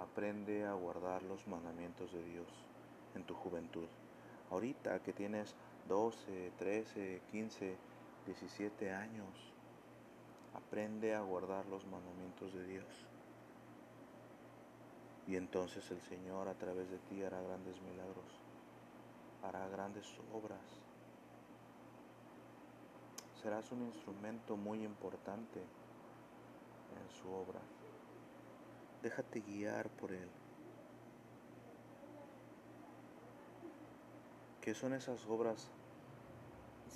[0.00, 2.48] aprende a guardar los mandamientos de Dios
[3.14, 3.88] en tu juventud.
[4.50, 5.54] Ahorita que tienes
[5.88, 7.76] 12, 13, 15,
[8.26, 9.50] 17 años,
[10.54, 13.06] Aprende a guardar los mandamientos de Dios.
[15.26, 18.40] Y entonces el Señor a través de ti hará grandes milagros,
[19.44, 20.60] hará grandes obras.
[23.40, 27.60] Serás un instrumento muy importante en su obra.
[29.02, 30.28] Déjate guiar por Él.
[34.60, 35.68] ¿Qué son esas obras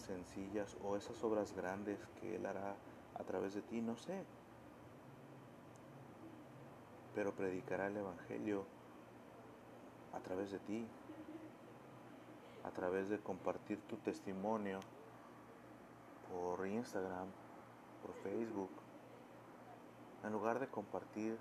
[0.07, 2.77] sencillas o esas obras grandes que Él hará
[3.15, 3.81] a través de ti?
[3.81, 4.25] No sé
[7.15, 8.65] pero predicará el Evangelio
[10.13, 10.87] a través de ti,
[12.65, 14.81] a través de compartir tu testimonio
[16.31, 17.29] por Instagram,
[18.03, 18.71] por Facebook,
[20.25, 21.39] en lugar de compartir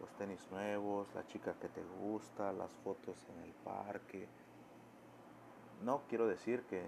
[0.00, 4.28] los tenis nuevos, la chica que te gusta, las fotos en el parque.
[5.82, 6.82] No quiero decir que,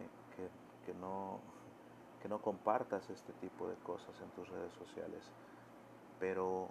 [0.87, 1.39] que, no,
[2.23, 5.23] que no compartas este tipo de cosas en tus redes sociales,
[6.19, 6.69] pero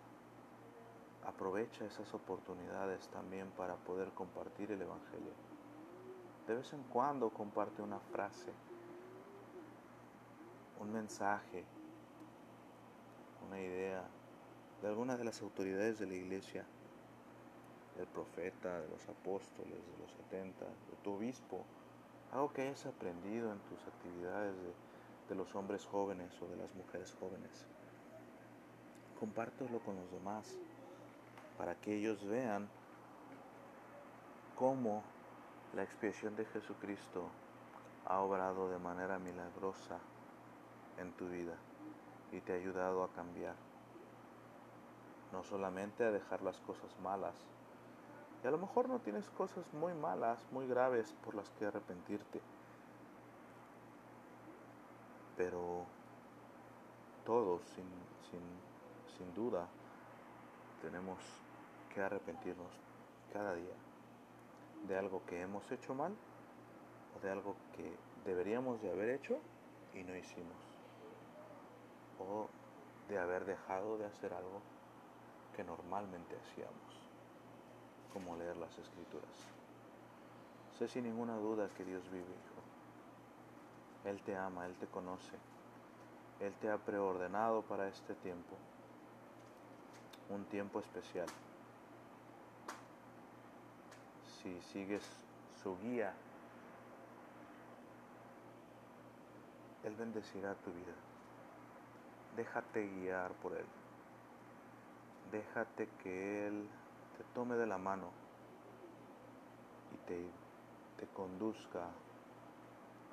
[1.25, 5.31] aprovecha esas oportunidades también para poder compartir el Evangelio.
[6.47, 8.51] De vez en cuando comparte una frase,
[10.79, 11.63] un mensaje,
[13.47, 14.03] una idea
[14.81, 16.65] de alguna de las autoridades de la iglesia,
[17.97, 21.65] del profeta, de los apóstoles, de los setenta, de tu obispo,
[22.31, 24.73] algo que hayas aprendido en tus actividades de,
[25.29, 27.65] de los hombres jóvenes o de las mujeres jóvenes.
[29.19, 30.57] Compártelo con los demás
[31.57, 32.69] para que ellos vean
[34.55, 35.03] cómo
[35.75, 37.29] la expiación de Jesucristo
[38.05, 39.99] ha obrado de manera milagrosa
[40.97, 41.55] en tu vida
[42.31, 43.68] y te ha ayudado a cambiar.
[45.31, 47.35] No solamente a dejar las cosas malas.
[48.43, 52.41] Y a lo mejor no tienes cosas muy malas, muy graves por las que arrepentirte.
[55.37, 55.85] Pero
[57.25, 57.85] todos, sin,
[58.31, 58.41] sin,
[59.17, 59.67] sin duda,
[60.81, 61.19] tenemos
[61.93, 62.71] que arrepentirnos
[63.33, 63.75] cada día
[64.87, 66.13] de algo que hemos hecho mal
[67.15, 69.39] o de algo que deberíamos de haber hecho
[69.93, 70.57] y no hicimos.
[72.19, 72.47] O
[73.07, 74.61] de haber dejado de hacer algo
[75.55, 77.09] que normalmente hacíamos,
[78.13, 79.29] como leer las escrituras.
[80.77, 84.09] Sé sin ninguna duda que Dios vive, hijo.
[84.09, 85.37] Él te ama, Él te conoce.
[86.39, 88.55] Él te ha preordenado para este tiempo,
[90.29, 91.27] un tiempo especial
[94.41, 95.03] si sigues
[95.61, 96.13] su guía,
[99.83, 100.93] Él bendecirá tu vida.
[102.35, 103.65] Déjate guiar por Él.
[105.31, 106.67] Déjate que Él
[107.15, 108.09] te tome de la mano
[109.93, 111.87] y te, conduzca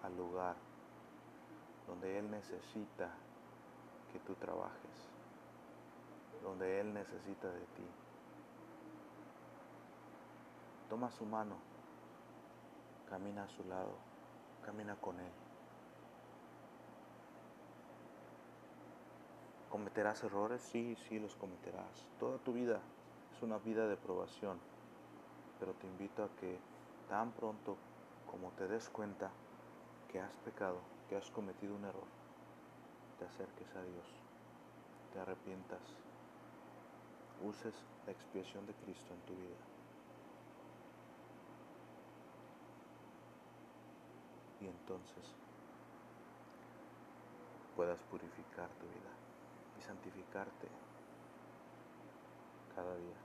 [0.02, 0.56] al lugar
[1.86, 3.10] donde Él necesita
[4.12, 5.10] que tú trabajes,
[6.42, 7.86] donde Él necesita de ti.
[10.88, 11.56] Toma su mano,
[13.10, 13.94] camina a su lado,
[14.64, 15.45] camina con Él.
[19.76, 20.62] ¿Cometerás errores?
[20.72, 22.08] Sí, sí, los cometerás.
[22.18, 22.80] Toda tu vida
[23.36, 24.56] es una vida de probación,
[25.60, 26.58] pero te invito a que
[27.10, 27.76] tan pronto
[28.24, 29.30] como te des cuenta
[30.08, 32.08] que has pecado, que has cometido un error,
[33.18, 34.06] te acerques a Dios,
[35.12, 35.82] te arrepientas,
[37.44, 37.74] uses
[38.06, 39.60] la expiación de Cristo en tu vida.
[44.58, 45.22] y entonces
[47.76, 49.25] puedas purificar tu vida
[49.78, 50.68] y santificarte
[52.74, 53.16] cada día.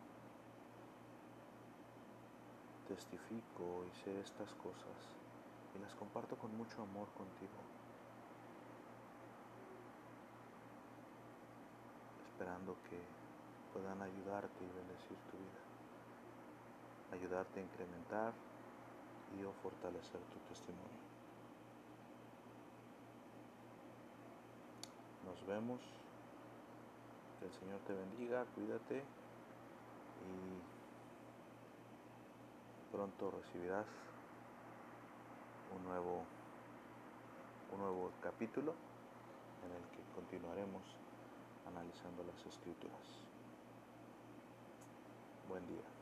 [2.88, 5.22] Testifico y sé estas cosas
[5.76, 7.60] y las comparto con mucho amor contigo,
[12.26, 13.00] esperando que
[13.74, 15.62] puedan ayudarte y bendecir tu vida,
[17.14, 18.34] ayudarte a incrementar
[19.40, 21.02] y o fortalecer tu testimonio.
[25.26, 26.01] Nos vemos.
[27.42, 30.62] Que el Señor te bendiga, cuídate y
[32.92, 33.88] pronto recibirás
[35.76, 36.24] un nuevo,
[37.74, 38.76] un nuevo capítulo
[39.66, 40.84] en el que continuaremos
[41.66, 43.02] analizando las escrituras.
[45.50, 46.01] Buen día.